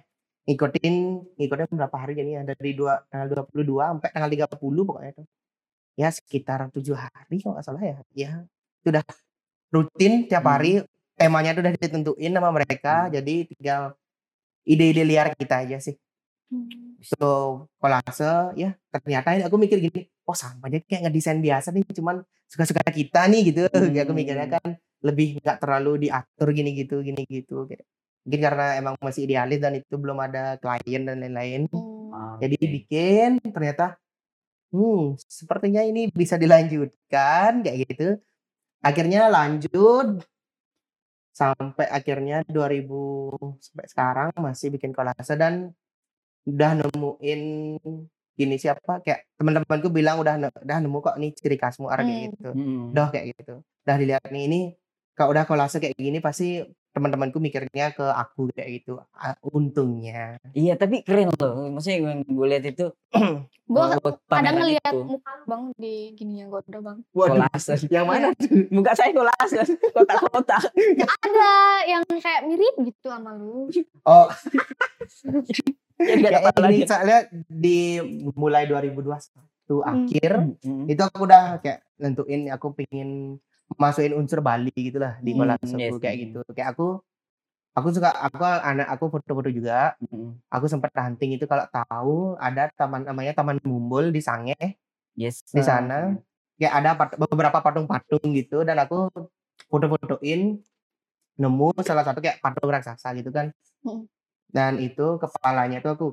Ngikutin 0.51 0.95
ngikutin 1.39 1.71
berapa 1.71 1.95
hari 1.95 2.19
jadi 2.19 2.43
ya 2.43 2.43
dari 2.43 2.75
dua 2.75 3.07
tanggal 3.07 3.47
22 3.55 3.87
sampai 3.87 4.11
tanggal 4.11 4.31
30 4.35 4.83
pokoknya 4.83 5.11
itu. 5.15 5.23
Ya 5.95 6.09
sekitar 6.11 6.67
tujuh 6.75 6.99
hari 6.99 7.39
kalau 7.39 7.55
nggak 7.55 7.67
salah 7.71 7.83
ya. 7.87 7.99
Ya 8.19 8.33
sudah 8.83 9.07
rutin 9.71 10.27
tiap 10.27 10.43
Hmm. 10.43 10.53
hari 10.59 10.73
temanya 11.15 11.55
tuh 11.55 11.63
udah 11.63 11.73
ditentuin 11.73 12.33
sama 12.35 12.51
mereka 12.51 13.07
Hmm. 13.07 13.15
jadi 13.15 13.35
tinggal 13.47 13.83
ide-ide 14.67 15.07
liar 15.07 15.31
kita 15.39 15.63
aja 15.63 15.79
sih. 15.79 15.95
So 17.09 17.27
kolase 17.81 18.53
ya 18.61 18.77
ternyata 18.93 19.33
ini 19.37 19.43
aku 19.49 19.57
mikir 19.57 19.79
gini, 19.81 20.01
oh 20.29 20.37
sama 20.37 20.69
aja 20.69 20.79
kayak 20.85 21.09
ngedesain 21.09 21.41
biasa 21.41 21.73
nih 21.73 21.85
cuman 21.99 22.17
suka-suka 22.53 22.85
kita 22.93 23.25
nih 23.33 23.41
gitu. 23.53 23.61
Aku 24.05 24.13
mikirnya 24.13 24.47
Hmm. 24.49 24.57
kan 24.61 24.67
lebih 25.01 25.27
nggak 25.41 25.59
terlalu 25.63 26.11
diatur 26.11 26.49
gini 26.53 26.71
gitu 26.75 27.01
gini 27.07 27.23
gitu 27.31 27.71
mungkin 28.27 28.41
karena 28.45 28.67
emang 28.77 28.95
masih 29.01 29.25
idealis 29.31 29.59
dan 29.63 29.73
itu 29.79 29.95
belum 29.95 30.19
ada 30.27 30.59
klien 30.61 31.03
dan 31.09 31.17
lain-lain 31.23 31.71
Hmm. 32.09 32.41
Jadi 32.43 32.57
bikin 32.75 33.31
ternyata 33.55 33.95
hmm 34.75 35.17
sepertinya 35.29 35.81
ini 35.87 36.11
bisa 36.11 36.35
dilanjutkan 36.41 37.63
kayak 37.65 37.79
gitu 37.89 38.09
akhirnya 38.83 39.31
lanjut 39.31 40.21
sampai 41.31 41.87
akhirnya 41.89 42.43
2000 42.51 43.39
sampai 43.63 43.87
sekarang 43.87 44.29
masih 44.43 44.69
bikin 44.75 44.91
kolase 44.91 45.35
dan 45.39 45.71
udah 46.49 46.71
nemuin 46.75 47.41
gini 48.33 48.55
siapa 48.55 49.03
kayak 49.03 49.27
teman-temanku 49.35 49.89
bilang 49.89 50.17
udah 50.17 50.35
ne- 50.39 50.55
udah 50.57 50.79
nemu 50.79 50.99
kok 50.99 51.17
nih 51.17 51.31
ciri 51.33 51.57
khas 51.57 51.77
muar 51.77 51.99
kayak 51.99 52.09
Hmm. 52.09 52.27
gitu 52.31 52.51
Mm. 52.51 52.85
udah 52.93 53.07
kayak 53.11 53.27
gitu 53.35 53.55
udah 53.61 53.97
dilihat 53.97 54.25
nih 54.29 54.43
ini 54.45 54.61
kalau 55.13 55.31
udah 55.31 55.45
kolase 55.45 55.77
kayak 55.77 55.95
gini 55.95 56.19
pasti 56.19 56.63
teman-temanku 56.89 57.37
mikirnya 57.37 57.91
ke 57.91 58.03
aku 58.03 58.49
kayak 58.51 58.81
gitu 58.81 58.99
untungnya 59.45 60.39
Iya, 60.51 60.75
tapi 60.75 61.03
keren 61.03 61.31
loh. 61.33 61.69
Maksudnya 61.69 61.99
yang 62.01 62.25
gue 62.25 62.47
lihat 62.49 62.65
itu 62.67 62.87
Gue 63.69 63.85
kadang 64.27 64.57
ngeliat 64.57 64.81
itu, 64.83 64.99
muka 65.05 65.33
lu, 65.37 65.45
bang 65.45 65.63
di 65.77 65.95
gini 66.17 66.41
yang 66.41 66.49
godoh 66.49 66.81
bang. 66.81 66.99
kolase. 67.13 67.77
yang 67.93 68.09
mana 68.09 68.33
tuh 68.33 68.49
Muka 68.73 68.97
saya 68.97 69.13
kolase, 69.13 69.61
kotak-kotak. 69.93 70.73
Ada 70.97 71.51
yang 71.87 72.03
kayak 72.09 72.43
mirip 72.47 72.75
gitu 72.81 73.07
sama 73.07 73.37
lu. 73.37 73.69
oh 74.03 74.27
Ya 75.99 76.31
kayak 76.31 76.55
ini 76.65 76.87
soalnya 76.87 77.19
di 77.51 77.99
mulai 78.33 78.65
2021 78.65 79.83
akhir 79.83 80.31
Mm. 80.63 80.87
itu 80.87 81.03
aku 81.03 81.27
udah 81.27 81.59
kayak 81.59 81.83
nentuin 81.99 82.49
aku 82.49 82.73
pengen 82.73 83.37
masukin 83.75 84.15
unsur 84.15 84.41
Bali 84.41 84.73
gitu 84.73 84.97
lah 84.97 85.19
di 85.19 85.35
Hmm, 85.35 85.45
kolase 85.45 85.77
yes, 85.77 85.99
kayak 85.99 86.15
mm. 86.15 86.23
gitu 86.25 86.41
kayak 86.55 86.73
aku 86.73 87.03
aku 87.75 87.89
suka 87.93 88.09
aku 88.11 88.41
anak 88.43 88.89
aku 88.89 89.05
foto-foto 89.11 89.51
juga 89.51 89.99
Mm. 90.01 90.39
aku 90.49 90.65
sempat 90.67 90.95
hunting 90.95 91.35
itu 91.35 91.45
kalau 91.45 91.67
tahu 91.69 92.17
ada 92.39 92.71
taman 92.73 93.05
namanya 93.05 93.35
Taman 93.35 93.59
Mumbul 93.61 94.09
di 94.09 94.23
Sange 94.23 94.57
Yes. 95.13 95.43
di 95.51 95.61
sana 95.61 96.15
ya 96.57 96.73
ada 96.73 96.95
pat- 96.95 97.19
beberapa 97.19 97.59
patung-patung 97.59 98.23
gitu 98.33 98.63
dan 98.63 98.79
aku 98.79 99.11
foto-fotoin 99.67 100.63
nemu 101.35 101.69
salah 101.83 102.03
satu 102.03 102.19
kayak 102.19 102.39
patung 102.39 102.71
raksasa 102.71 103.13
gitu 103.15 103.29
kan 103.29 103.51
Hmm. 103.79 104.07
Dan 104.49 104.81
itu 104.81 105.17
kepalanya 105.17 105.79
tuh 105.81 105.93
aku 105.95 106.07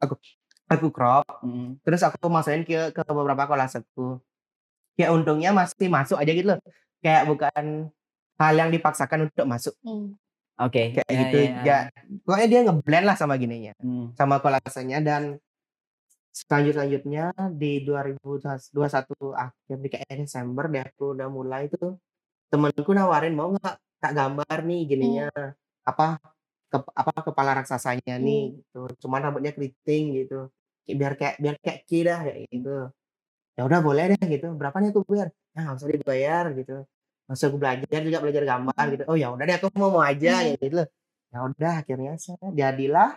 aku 0.00 0.14
aku 0.66 0.86
crop 0.90 1.24
Mm. 1.40 1.80
terus 1.82 2.02
aku 2.04 2.26
masukin 2.28 2.62
ke 2.62 2.92
ke 2.92 3.02
beberapa 3.08 3.48
kolaseku 3.48 4.20
ya 4.94 5.10
untungnya 5.10 5.50
masih 5.50 5.88
masuk 5.88 6.20
aja 6.20 6.30
gitu 6.30 6.52
loh 6.52 6.60
kayak 7.00 7.24
bukan 7.24 7.88
hal 8.36 8.54
yang 8.56 8.70
dipaksakan 8.70 9.26
untuk 9.26 9.46
masuk 9.48 9.74
Hmm. 9.80 10.14
Oke. 10.60 10.92
kayak 10.92 11.08
ya, 11.08 11.18
gitu 11.24 11.36
ya, 11.40 11.52
ya 11.64 11.78
pokoknya 12.22 12.46
dia 12.52 12.60
ngeblend 12.68 13.06
lah 13.08 13.16
sama 13.16 13.34
gininya 13.40 13.72
Mm. 13.80 14.12
sama 14.14 14.36
kolasenya 14.38 14.98
dan 15.00 15.22
selanjut 16.30 16.78
selanjutnya 16.78 17.34
di 17.52 17.82
2021 17.82 19.34
akhir 19.34 19.76
di 19.82 19.88
kayak 19.90 20.14
Desember 20.20 20.70
deh 20.70 20.82
aku 20.84 21.18
udah 21.18 21.26
mulai 21.26 21.66
tuh 21.66 21.98
temenku 22.46 22.92
nawarin 22.94 23.34
mau 23.34 23.50
nggak 23.50 23.76
tak 23.98 24.12
gambar 24.14 24.56
nih 24.62 24.80
gininya 24.86 25.26
apa 25.82 26.20
ke, 26.70 26.78
apa 26.94 27.12
kepala 27.26 27.50
raksasanya 27.58 28.14
nih 28.22 28.42
gitu. 28.56 28.80
Cuman 29.02 29.20
rambutnya 29.26 29.52
keriting 29.56 30.04
gitu. 30.24 30.48
Kayak 30.86 30.96
biar 31.00 31.12
kayak 31.20 31.34
biar 31.42 31.54
kayak 31.60 31.80
kira 31.90 32.16
kayak 32.26 32.38
gitu. 32.54 32.76
Ya 33.58 33.62
udah 33.68 33.80
boleh 33.84 34.04
deh 34.16 34.22
gitu. 34.34 34.46
Berapa 34.56 34.76
nih 34.80 34.90
aku 34.94 35.02
bayar? 35.10 35.28
Ya 35.54 35.58
nggak 35.66 35.76
usah 35.82 35.88
dibayar 35.90 36.44
gitu. 36.56 36.76
Masa 37.28 37.42
aku 37.50 37.58
belajar 37.62 38.00
juga 38.06 38.18
belajar 38.22 38.42
gambar 38.46 38.84
gitu. 38.94 39.04
Oh 39.10 39.16
ya 39.18 39.28
udah 39.34 39.44
deh 39.46 39.56
aku 39.58 39.66
mau 39.76 39.90
mau 39.94 40.02
aja 40.02 40.30
Hmm. 40.40 40.56
gitu. 40.56 40.64
Loh 40.78 40.86
ya 41.30 41.38
udah 41.46 41.72
akhirnya 41.82 42.12
saya 42.18 42.46
jadilah. 42.54 43.10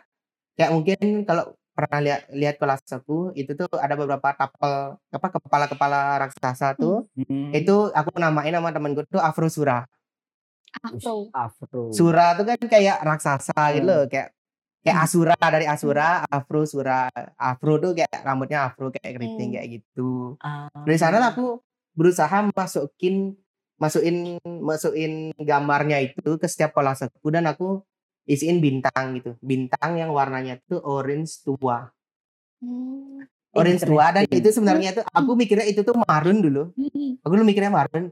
Kayak 0.57 0.71
mungkin 0.75 0.99
kalau 1.25 1.45
pernah 1.73 1.99
lihat 2.05 2.21
lihat 2.29 2.55
kelas 2.61 2.81
aku 2.93 3.33
itu 3.33 3.57
tuh 3.57 3.65
ada 3.81 3.97
beberapa 3.97 4.29
tapel 4.37 5.01
apa 5.09 5.27
kepala 5.33 5.65
kepala 5.65 5.99
raksasa 6.21 6.77
tuh. 6.77 7.09
Mm. 7.17 7.49
itu 7.57 7.89
aku 7.89 8.13
namain 8.21 8.53
sama 8.53 8.69
temen 8.69 8.93
gue 8.93 9.05
tuh 9.09 9.17
Afro 9.17 9.49
Sura 9.49 9.81
Afro. 10.81 11.15
Afro. 11.29 11.81
Sura 11.93 12.33
tuh 12.33 12.45
kan 12.45 12.59
kayak 12.59 12.97
raksasa 13.01 13.53
gitu 13.73 13.85
Hmm. 13.85 13.89
loh 13.89 14.01
kayak 14.07 14.33
kayak 14.83 14.97
Asura 14.99 15.35
dari 15.39 15.63
Asura 15.63 16.25
Afro 16.25 16.65
Sura 16.65 17.07
Afro 17.35 17.79
tuh 17.79 17.93
kayak 17.93 18.19
rambutnya 18.21 18.67
Afro 18.67 18.89
kayak 18.89 19.15
keriting 19.15 19.49
Hmm. 19.49 19.55
kayak 19.55 19.67
gitu 19.79 20.35
Ah. 20.41 20.67
dari 20.83 20.97
sana 20.97 21.17
lah 21.17 21.31
aku 21.31 21.61
berusaha 21.93 22.49
masukin 22.51 23.37
masukin 23.77 24.37
masukin 24.43 25.31
gambarnya 25.35 25.99
itu 25.99 26.35
ke 26.35 26.47
setiap 26.47 26.73
kolaseku 26.73 27.27
dan 27.29 27.45
aku 27.45 27.83
isiin 28.23 28.63
bintang 28.63 29.19
gitu. 29.19 29.35
Bintang 29.43 29.99
yang 29.99 30.15
warnanya 30.15 30.55
tuh 30.63 30.79
orange 30.79 31.43
tua. 31.43 31.91
Hmm. 32.63 33.27
Orange 33.53 33.83
tua 33.83 34.09
dan 34.09 34.23
itu 34.25 34.49
sebenarnya 34.49 34.95
tuh 34.95 35.05
aku 35.05 35.31
mikirnya 35.35 35.67
itu 35.67 35.83
tuh 35.83 35.93
marun 35.93 36.39
dulu. 36.39 36.71
Hmm. 36.73 37.19
Aku 37.21 37.31
dulu 37.35 37.43
mikirnya 37.43 37.69
marun. 37.69 38.09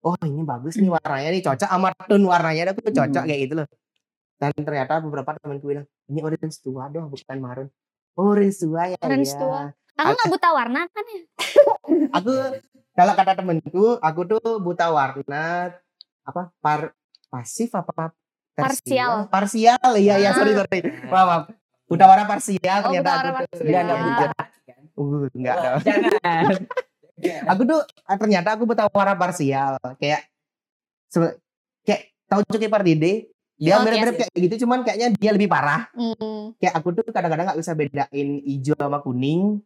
Oh 0.00 0.14
ini 0.20 0.42
bagus 0.42 0.74
nih 0.74 0.86
warnanya 0.86 1.28
nih 1.28 1.42
cocok 1.42 1.68
sama 1.68 1.90
tone 2.04 2.22
warnanya 2.22 2.70
aku 2.70 2.80
tuh 2.80 2.94
cocok 2.94 3.18
Hmm. 3.18 3.28
kayak 3.28 3.40
gitu 3.44 3.54
loh. 3.56 3.68
Dan 4.38 4.54
ternyata 4.54 5.02
beberapa 5.02 5.34
temanku 5.34 5.66
bilang 5.66 5.86
ini 6.06 6.20
orange 6.20 6.58
tua 6.58 6.86
doh 6.86 7.06
bukan 7.06 7.38
marun. 7.38 7.68
Orange 8.14 8.58
tua 8.58 8.82
ya. 8.86 8.96
Orange 9.00 9.30
ya. 9.30 9.38
tua. 9.38 9.60
Aku 9.96 10.10
nggak 10.12 10.30
buta 10.30 10.48
warna 10.52 10.80
kan 10.86 11.04
ya? 11.04 11.22
Aku 12.16 12.30
kalau 12.92 13.12
kata 13.12 13.32
temenku, 13.34 13.98
aku 13.98 14.20
tuh 14.24 14.42
buta 14.58 14.86
warna 14.88 15.74
apa 16.22 16.50
par 16.58 16.94
pasif 17.26 17.70
apa 17.72 18.14
tersial? 18.54 19.26
Parsial. 19.26 19.74
Parsial, 19.74 19.90
iya 19.96 20.14
iya 20.16 20.30
sorry 20.32 20.54
Ah. 20.54 20.62
sorry. 20.62 20.78
Maaf, 21.04 21.26
maaf. 21.26 21.42
Buta 21.84 22.04
warna 22.04 22.24
parsial 22.24 22.58
Oh, 22.80 22.82
ternyata 22.86 23.00
buta 23.00 23.10
aku 23.10 23.18
warna 23.18 23.30
tuh. 23.30 23.34
parsial. 23.38 23.66
Enggak 23.66 23.82
Iya, 23.82 23.94
buta 23.98 24.22
iya. 24.22 24.34
hati 24.36 24.60
kan? 24.62 24.82
Uh, 24.94 25.26
enggak 25.32 25.54
Oh, 25.54 25.62
dong. 25.64 25.80
Jangan. 25.82 26.54
Aku 27.46 27.62
tuh 27.66 27.80
ah, 28.04 28.16
ternyata 28.16 28.54
aku 28.54 28.64
buta 28.64 28.86
warna 28.88 29.14
parsial. 29.14 29.74
Kayak 29.98 30.26
kayak 31.82 32.00
tahu 32.28 32.40
Cuki 32.46 32.68
Pardede, 32.68 33.12
dia 33.58 33.74
Oh, 33.74 33.82
mirip-mirip 33.82 34.14
yes. 34.14 34.20
kayak 34.30 34.40
gitu 34.46 34.54
cuman 34.62 34.86
kayaknya 34.86 35.08
dia 35.16 35.30
lebih 35.34 35.48
parah. 35.48 35.90
Hmm. 35.92 36.54
Kayak 36.62 36.74
aku 36.78 36.88
tuh 36.94 37.04
kadang-kadang 37.10 37.44
nggak 37.50 37.58
bisa 37.58 37.72
bedain 37.74 38.28
hijau 38.44 38.76
sama 38.78 38.98
kuning, 39.00 39.58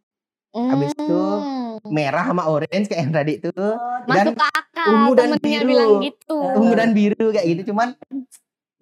Habis 0.53 0.93
itu, 0.93 1.17
Hmm. 1.17 1.81
merah 1.89 2.29
sama 2.29 2.45
orange 2.45 2.85
kayak 2.85 3.01
yang 3.01 3.13
tadi 3.13 3.33
tuh. 3.41 3.73
Masuk 4.05 4.37
ke 4.37 4.45
akal. 4.45 4.85
ungu 4.85 5.11
dan 5.13 5.29
biru. 5.41 5.65
bilang 5.65 5.91
gitu. 6.01 6.37
ungu 6.37 6.73
dan 6.77 6.89
biru 6.93 7.25
kayak 7.33 7.47
gitu 7.49 7.61
cuman 7.73 7.97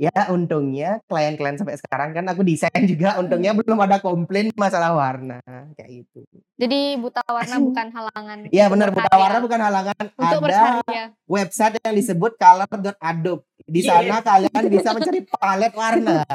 ya 0.01 0.33
untungnya 0.33 0.97
klien-klien 1.05 1.61
sampai 1.61 1.77
sekarang 1.77 2.09
kan 2.17 2.25
aku 2.25 2.41
desain 2.41 2.81
juga 2.89 3.21
untungnya 3.21 3.53
belum 3.53 3.77
ada 3.85 4.01
komplain 4.01 4.49
masalah 4.57 4.97
warna 4.97 5.37
kayak 5.77 6.01
gitu. 6.01 6.25
Jadi 6.57 6.97
buta 6.97 7.21
warna 7.29 7.55
bukan 7.69 7.87
halangan. 7.93 8.37
Iya 8.49 8.65
benar 8.73 8.89
buta 8.89 9.13
warna 9.13 9.37
bukan 9.45 9.61
halangan. 9.61 10.05
Untuk 10.17 10.25
ada 10.25 10.37
berkarya. 10.41 11.05
website 11.29 11.77
yang 11.85 11.93
disebut 11.93 12.33
color.adobe 12.33 13.45
di 13.69 13.81
sana 13.85 14.25
kalian 14.25 14.63
bisa 14.73 14.89
mencari 14.97 15.21
palet 15.21 15.73
warna. 15.77 16.25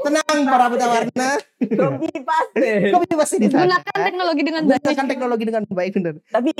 Tenang 0.00 0.38
para 0.48 0.66
buta 0.72 0.86
warna. 0.88 1.28
Copy 1.60 2.08
paste. 2.24 2.68
kami 2.88 3.06
pasti 3.20 3.36
di 3.36 3.46
sana? 3.52 3.68
Gunakan 3.68 3.98
teknologi 4.00 4.42
dengan 4.48 4.62
baik. 4.64 4.80
gunakan 4.80 5.06
teknologi 5.12 5.44
dengan 5.44 5.62
baik 5.68 5.92
benar. 5.92 6.14
Tapi 6.32 6.52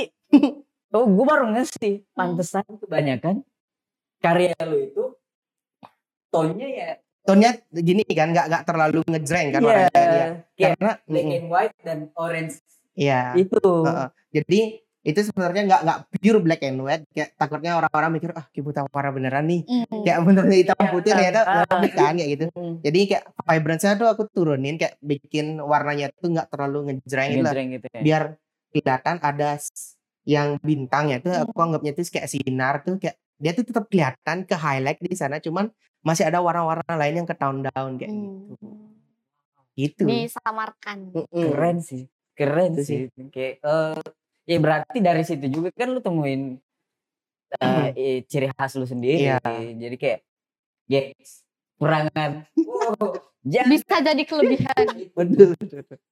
oh 0.93 1.05
gue 1.09 1.25
baru 1.25 1.45
ngerti 1.57 2.05
pantesan 2.13 2.69
kebanyakan 2.85 3.41
karya 4.21 4.53
lu 4.61 4.77
itu 4.77 5.03
tonnya 6.35 6.67
ya 6.67 6.89
tonnya 7.25 7.51
gini 7.73 8.03
kan 8.05 8.29
nggak 8.35 8.45
nggak 8.51 8.63
terlalu 8.69 8.99
ngejreng 9.09 9.47
kan 9.49 9.61
iya, 9.63 9.67
warnanya 9.67 9.89
dia. 9.89 10.27
kayak 10.53 10.71
karena 10.77 10.93
black 11.09 11.25
mm, 11.25 11.35
and 11.35 11.47
white 11.49 11.75
dan 11.81 11.99
orange 12.13 12.53
iya 12.95 13.35
itu. 13.35 13.59
Heeh. 13.59 14.07
Jadi 14.35 14.59
itu 15.05 15.19
sebenarnya 15.21 15.61
nggak 15.69 15.81
nggak 15.85 15.99
pure 16.17 16.39
black 16.41 16.61
and 16.65 16.81
white. 16.81 17.05
Kayak 17.13 17.29
takutnya 17.37 17.77
orang-orang 17.77 18.09
mikir 18.17 18.33
ah 18.33 18.45
buta 18.49 18.81
warna 18.89 19.11
beneran 19.13 19.45
nih. 19.45 19.61
Hmm. 19.69 20.01
Kayak 20.01 20.19
benernya 20.25 20.57
hitam 20.57 20.77
Iya, 20.81 20.89
putih 20.89 21.11
ternyata 21.13 21.41
Ah. 21.45 21.65
lebih 21.77 21.91
kan 21.93 22.13
kayak 22.17 22.29
gitu. 22.33 22.45
Mm. 22.57 22.73
Jadi 22.81 22.99
kayak 23.13 23.23
vibrance-nya 23.45 23.93
tuh 24.01 24.07
aku 24.09 24.23
turunin 24.33 24.75
kayak 24.81 24.97
bikin 25.05 25.61
warnanya 25.61 26.09
tuh 26.17 26.33
nggak 26.33 26.49
terlalu 26.49 26.79
ngejreng 26.89 27.29
gitu 27.37 27.45
lah. 27.45 27.53
Ngejreng 27.53 27.67
gitu 27.77 27.87
ya. 27.93 28.01
Biar 28.01 28.23
kelihatan 28.73 29.15
ada 29.21 29.49
yang 30.25 30.57
bintangnya 30.57 31.21
tuh 31.21 31.31
aku 31.37 31.53
anggapnya 31.61 31.93
tuh 31.93 32.03
kayak 32.09 32.27
sinar 32.27 32.81
tuh 32.81 32.97
kayak 32.97 33.15
dia 33.37 33.51
tuh 33.53 33.67
tetap 33.67 33.85
kelihatan 33.91 34.47
ke 34.47 34.55
highlight 34.57 34.97
di 34.97 35.13
sana 35.13 35.37
cuman 35.37 35.69
masih 36.05 36.29
ada 36.29 36.37
warna-warna 36.37 36.93
lain 36.93 37.19
yang 37.19 37.27
ke 37.27 37.33
down 37.33 37.65
down 37.65 37.97
kayak 37.97 38.13
gitu. 38.13 38.53
Hmm. 38.61 38.93
Gitu. 39.75 40.03
Disamarkan. 40.05 41.11
Mm-mm. 41.11 41.49
Keren 41.51 41.77
sih. 41.81 42.05
Keren 42.31 42.77
Itu 42.77 42.81
sih. 42.85 42.97
Kayak 43.33 43.59
eh 43.59 43.97
ya 44.45 44.57
berarti 44.61 44.97
dari 45.01 45.25
situ 45.25 45.49
juga 45.49 45.73
kan 45.73 45.89
lu 45.89 45.99
temuin 45.99 46.61
eh, 47.57 47.87
eh, 47.91 48.17
ciri 48.23 48.53
khas 48.53 48.77
lu 48.77 48.85
sendiri. 48.85 49.25
Iya. 49.25 49.41
Jadi 49.73 49.95
kayak 49.97 50.19
ya 50.85 51.01
kurangan. 51.75 52.45
Jangan 53.45 53.69
Bisa 53.69 53.95
jadi 54.01 54.23
kelebihan. 54.25 54.85
Betul. 55.17 55.53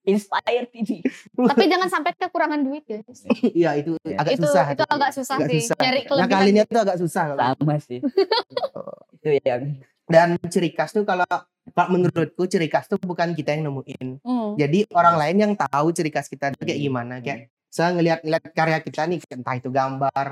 inspired 0.06 0.70
ini. 0.70 1.02
Tapi 1.34 1.62
jangan 1.66 1.88
sampai 1.90 2.14
kekurangan 2.14 2.60
duit 2.62 2.84
ya. 2.86 2.98
Iya 3.64 3.70
itu 3.78 3.94
agak 4.06 4.38
itu 4.38 4.44
susah. 4.46 4.64
itu 4.70 4.84
agak 4.86 5.10
susah 5.10 5.36
Agak 5.38 5.48
sih. 5.50 5.60
susah. 5.66 5.78
Nyari 5.82 5.98
Nah 5.98 6.06
kelebihan. 6.06 6.30
kalinya 6.34 6.62
tuh 6.66 6.80
agak 6.82 6.96
susah. 6.98 7.22
kalau 7.32 7.42
Sama 7.58 7.76
sih. 7.78 7.98
itu 9.24 9.40
yang 9.40 9.80
dan 10.04 10.36
ciri 10.52 10.76
khas 10.76 10.92
tuh 10.92 11.08
kalau 11.08 11.24
kalau 11.72 11.88
menurutku 11.96 12.44
ciri 12.44 12.68
khas 12.68 12.84
tuh 12.92 13.00
bukan 13.00 13.32
kita 13.32 13.56
yang 13.56 13.72
nemuin. 13.72 14.20
Hmm. 14.20 14.52
jadi 14.60 14.84
orang 14.92 15.16
lain 15.16 15.36
yang 15.40 15.52
tahu 15.56 15.96
ciri 15.96 16.12
khas 16.12 16.28
kita 16.28 16.52
tuh 16.52 16.60
kayak 16.60 16.76
gimana. 16.76 17.24
Kayak 17.24 17.48
saya 17.72 17.96
ngelihat 17.96 18.20
ngeliat 18.20 18.44
karya 18.52 18.78
kita 18.84 19.02
nih 19.08 19.18
entah 19.32 19.54
itu 19.56 19.68
gambar 19.72 20.28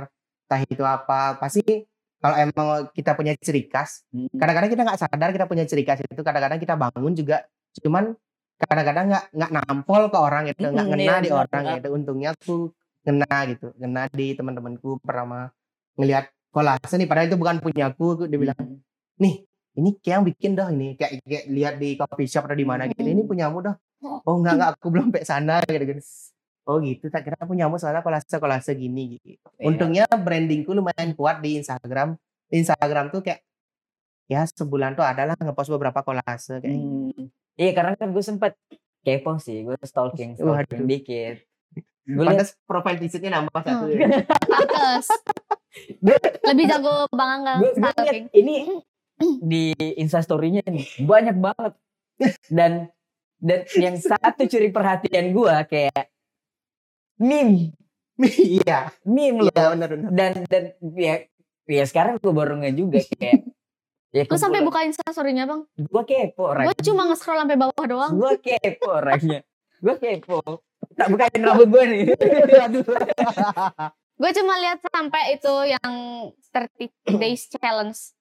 entah 0.46 0.60
itu 0.68 0.84
apa 0.84 1.40
pasti 1.40 1.88
kalau 2.22 2.36
emang 2.38 2.92
kita 2.92 3.16
punya 3.18 3.32
ciri 3.34 3.66
khas 3.66 4.04
kadang-kadang 4.36 4.70
kita 4.70 4.82
nggak 4.86 5.00
sadar 5.00 5.28
kita 5.34 5.46
punya 5.48 5.64
ciri 5.66 5.82
khas 5.82 6.04
itu 6.04 6.22
kadang-kadang 6.22 6.60
kita 6.60 6.76
bangun 6.78 7.16
juga 7.16 7.42
cuman 7.82 8.14
kadang-kadang 8.62 9.04
nggak 9.10 9.24
nggak 9.34 9.50
nampol 9.58 10.02
ke 10.06 10.18
orang 10.20 10.42
gitu 10.52 10.70
nggak 10.70 10.86
Mm, 10.86 10.92
ngena 10.94 11.02
iya, 11.02 11.16
di 11.18 11.30
orang 11.34 11.62
gitu. 11.80 11.88
Untungnya 11.90 12.28
aku 12.36 12.56
ngena 13.02 13.36
gitu 13.50 13.66
ngena 13.74 14.02
di 14.14 14.26
teman-temanku 14.38 15.02
pertama 15.02 15.50
ngelihat 15.98 16.30
kolase 16.52 16.94
nih 16.94 17.08
padahal 17.08 17.26
itu 17.26 17.34
bukan 17.34 17.56
punyaku 17.58 18.04
aku 18.12 18.24
dia 18.28 18.38
bilang 18.38 18.58
nih 19.16 19.42
ini 19.72 19.90
kayak 19.98 20.14
yang 20.14 20.24
bikin 20.24 20.50
dah 20.52 20.68
ini 20.68 20.94
kayak, 20.94 21.24
kayak 21.24 21.44
lihat 21.48 21.74
di 21.76 21.96
coffee 21.96 22.28
shop 22.28 22.44
atau 22.44 22.54
di 22.54 22.62
mana 22.62 22.84
gitu 22.86 23.00
ini 23.00 23.24
punyamu 23.24 23.58
dah 23.58 23.74
oh 24.22 24.34
enggak 24.36 24.52
enggak 24.54 24.70
aku 24.76 24.86
belum 24.88 25.08
sampai 25.08 25.24
sana 25.24 25.56
gitu 25.64 25.84
gitu 25.88 26.02
oh 26.62 26.76
gitu 26.78 27.04
tak 27.08 27.24
kira 27.24 27.40
punyamu 27.40 27.74
soalnya 27.74 28.00
kolase 28.00 28.36
kolase 28.36 28.70
gini 28.72 29.16
gitu 29.16 29.40
Iya. 29.56 29.64
untungnya 29.64 30.04
brandingku 30.06 30.70
lumayan 30.70 31.10
kuat 31.12 31.40
di 31.40 31.56
Instagram 31.56 32.14
di 32.46 32.60
Instagram 32.60 33.08
tuh 33.08 33.24
kayak 33.24 33.40
ya 34.28 34.44
sebulan 34.44 34.92
tuh 34.92 35.02
adalah 35.02 35.34
ngepost 35.34 35.68
beberapa 35.70 36.00
kolase 36.00 36.60
kayak 36.60 36.76
Hmm. 36.76 37.32
Iya 37.52 37.72
karena 37.72 37.92
kan 37.94 38.08
gue 38.08 38.24
sempet 38.24 38.56
kepo 39.04 39.36
sih, 39.36 39.60
gue 39.60 39.76
stalking, 39.82 40.40
Waduh. 40.40 40.64
stalking 40.64 40.88
dikit. 40.88 41.36
Gue 42.02 42.24
liat 42.24 42.48
profile 42.64 42.96
visitnya 42.96 43.28
nambah 43.36 43.60
satu 43.60 43.84
Hmm. 43.84 43.92
ya. 43.92 44.08
Lebih 46.42 46.64
jago 46.66 47.08
Bang 47.10 47.40
Angga 47.40 47.54
gue 47.58 47.72
stalking. 47.72 48.26
ini 48.32 48.56
di 49.50 49.72
instastorynya 49.96 50.62
nih 50.66 51.02
banyak 51.02 51.36
banget. 51.36 51.72
Dan 52.46 52.72
dan 53.38 53.60
yang 53.74 53.96
satu 54.02 54.44
curi 54.44 54.68
perhatian 54.68 55.32
gue 55.32 55.54
kayak 55.66 56.10
meme. 57.18 57.72
Iya. 58.22 58.92
Meme 59.02 59.42
loh. 59.42 59.50
Iya 59.50 59.64
benar 59.72 59.88
benar. 59.90 60.10
Dan 60.12 60.32
dan 60.46 60.62
ya 60.94 61.14
ya 61.64 61.84
sekarang 61.84 62.18
gue 62.18 62.30
baru 62.30 62.60
nge 62.60 62.70
juga 62.72 62.98
kayak 63.08 63.40
ya 64.12 64.22
Lu 64.28 64.36
sampai 64.36 64.60
buka 64.60 64.84
instastorynya 64.84 65.48
Bang? 65.48 65.64
gue 65.74 66.02
kepo 66.04 66.44
Gue 66.44 66.52
orangnya 66.52 66.84
cuma 66.84 67.08
nge-scroll 67.08 67.40
sampai 67.40 67.56
bawah 67.56 67.84
doang. 67.88 68.12
gue 68.12 68.32
kepo 68.38 68.88
orangnya. 68.92 69.40
Gue 69.82 69.98
kepo. 69.98 70.38
Tak 70.94 71.10
bukain 71.10 71.42
rambut 71.42 71.66
gue 71.66 71.84
nih. 71.88 72.02
Aduh 72.60 72.84
Gue 74.22 74.30
cuma 74.32 74.54
lihat 74.56 74.78
sampai 74.84 75.34
itu 75.34 75.50
yang 75.66 75.92
30 76.54 77.18
days 77.18 77.50
challenge. 77.50 78.14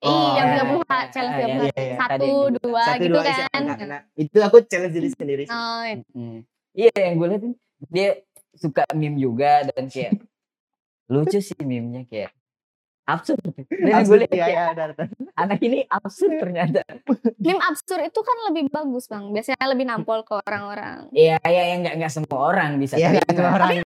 Oh, 0.00 0.08
Ih, 0.08 0.28
yang 0.32 0.48
iya, 0.48 0.64
30 0.64 0.80
ha- 0.88 1.08
challenge 1.12 1.36
iya, 1.36 1.44
30 1.44 1.52
iya, 1.52 1.52
hari. 1.52 1.68
iya. 1.76 1.96
Tadi 2.00 2.00
Satu, 2.00 2.24
yang 2.24 2.48
gitu. 2.48 2.60
dua 2.64 2.82
satu 2.82 2.96
gitu 2.98 3.12
dua 3.12 3.22
kan. 3.22 3.60
enggak 3.60 3.76
kena. 3.78 3.98
itu 4.16 4.38
aku 4.40 4.56
challenge 4.64 4.94
diri 4.94 5.08
sendiri 5.10 5.42
sih 5.44 5.52
Oh, 5.52 5.82
Mm. 6.10 6.38
Iya 6.72 6.92
yang 6.96 7.14
gue 7.14 7.28
liatin 7.28 7.52
dia 7.86 8.08
suka 8.54 8.82
meme 8.90 9.18
juga 9.18 9.52
dan 9.66 9.84
kayak 9.86 10.16
lucu 11.12 11.38
sih 11.38 11.58
meme-nya 11.60 12.06
kayak 12.06 12.32
absurd. 13.02 13.42
Dan 13.82 13.82
gue 13.82 13.92
Absurd, 13.92 14.22
iya, 14.30 14.46
iya, 14.46 14.64
benar, 14.70 14.90
benar. 14.94 15.10
anak 15.34 15.58
ini 15.58 15.82
absurd 15.84 16.30
ternyata. 16.38 16.80
meme 17.42 17.58
absurd 17.60 18.06
itu 18.06 18.20
kan 18.22 18.36
lebih 18.46 18.70
bagus 18.70 19.04
Bang. 19.04 19.34
Biasanya 19.34 19.66
lebih 19.66 19.82
nampol 19.84 20.22
ke 20.22 20.38
orang-orang. 20.38 21.10
Iya, 21.10 21.42
iya 21.42 21.62
yang 21.68 21.82
nggak 21.82 21.94
nggak 21.98 22.12
semua 22.14 22.38
orang 22.46 22.78
bisa 22.78 22.94
Iya, 22.94 23.10
nggak 23.10 23.26
terima. 23.26 23.36
semua 23.42 23.52
orang 23.52 23.70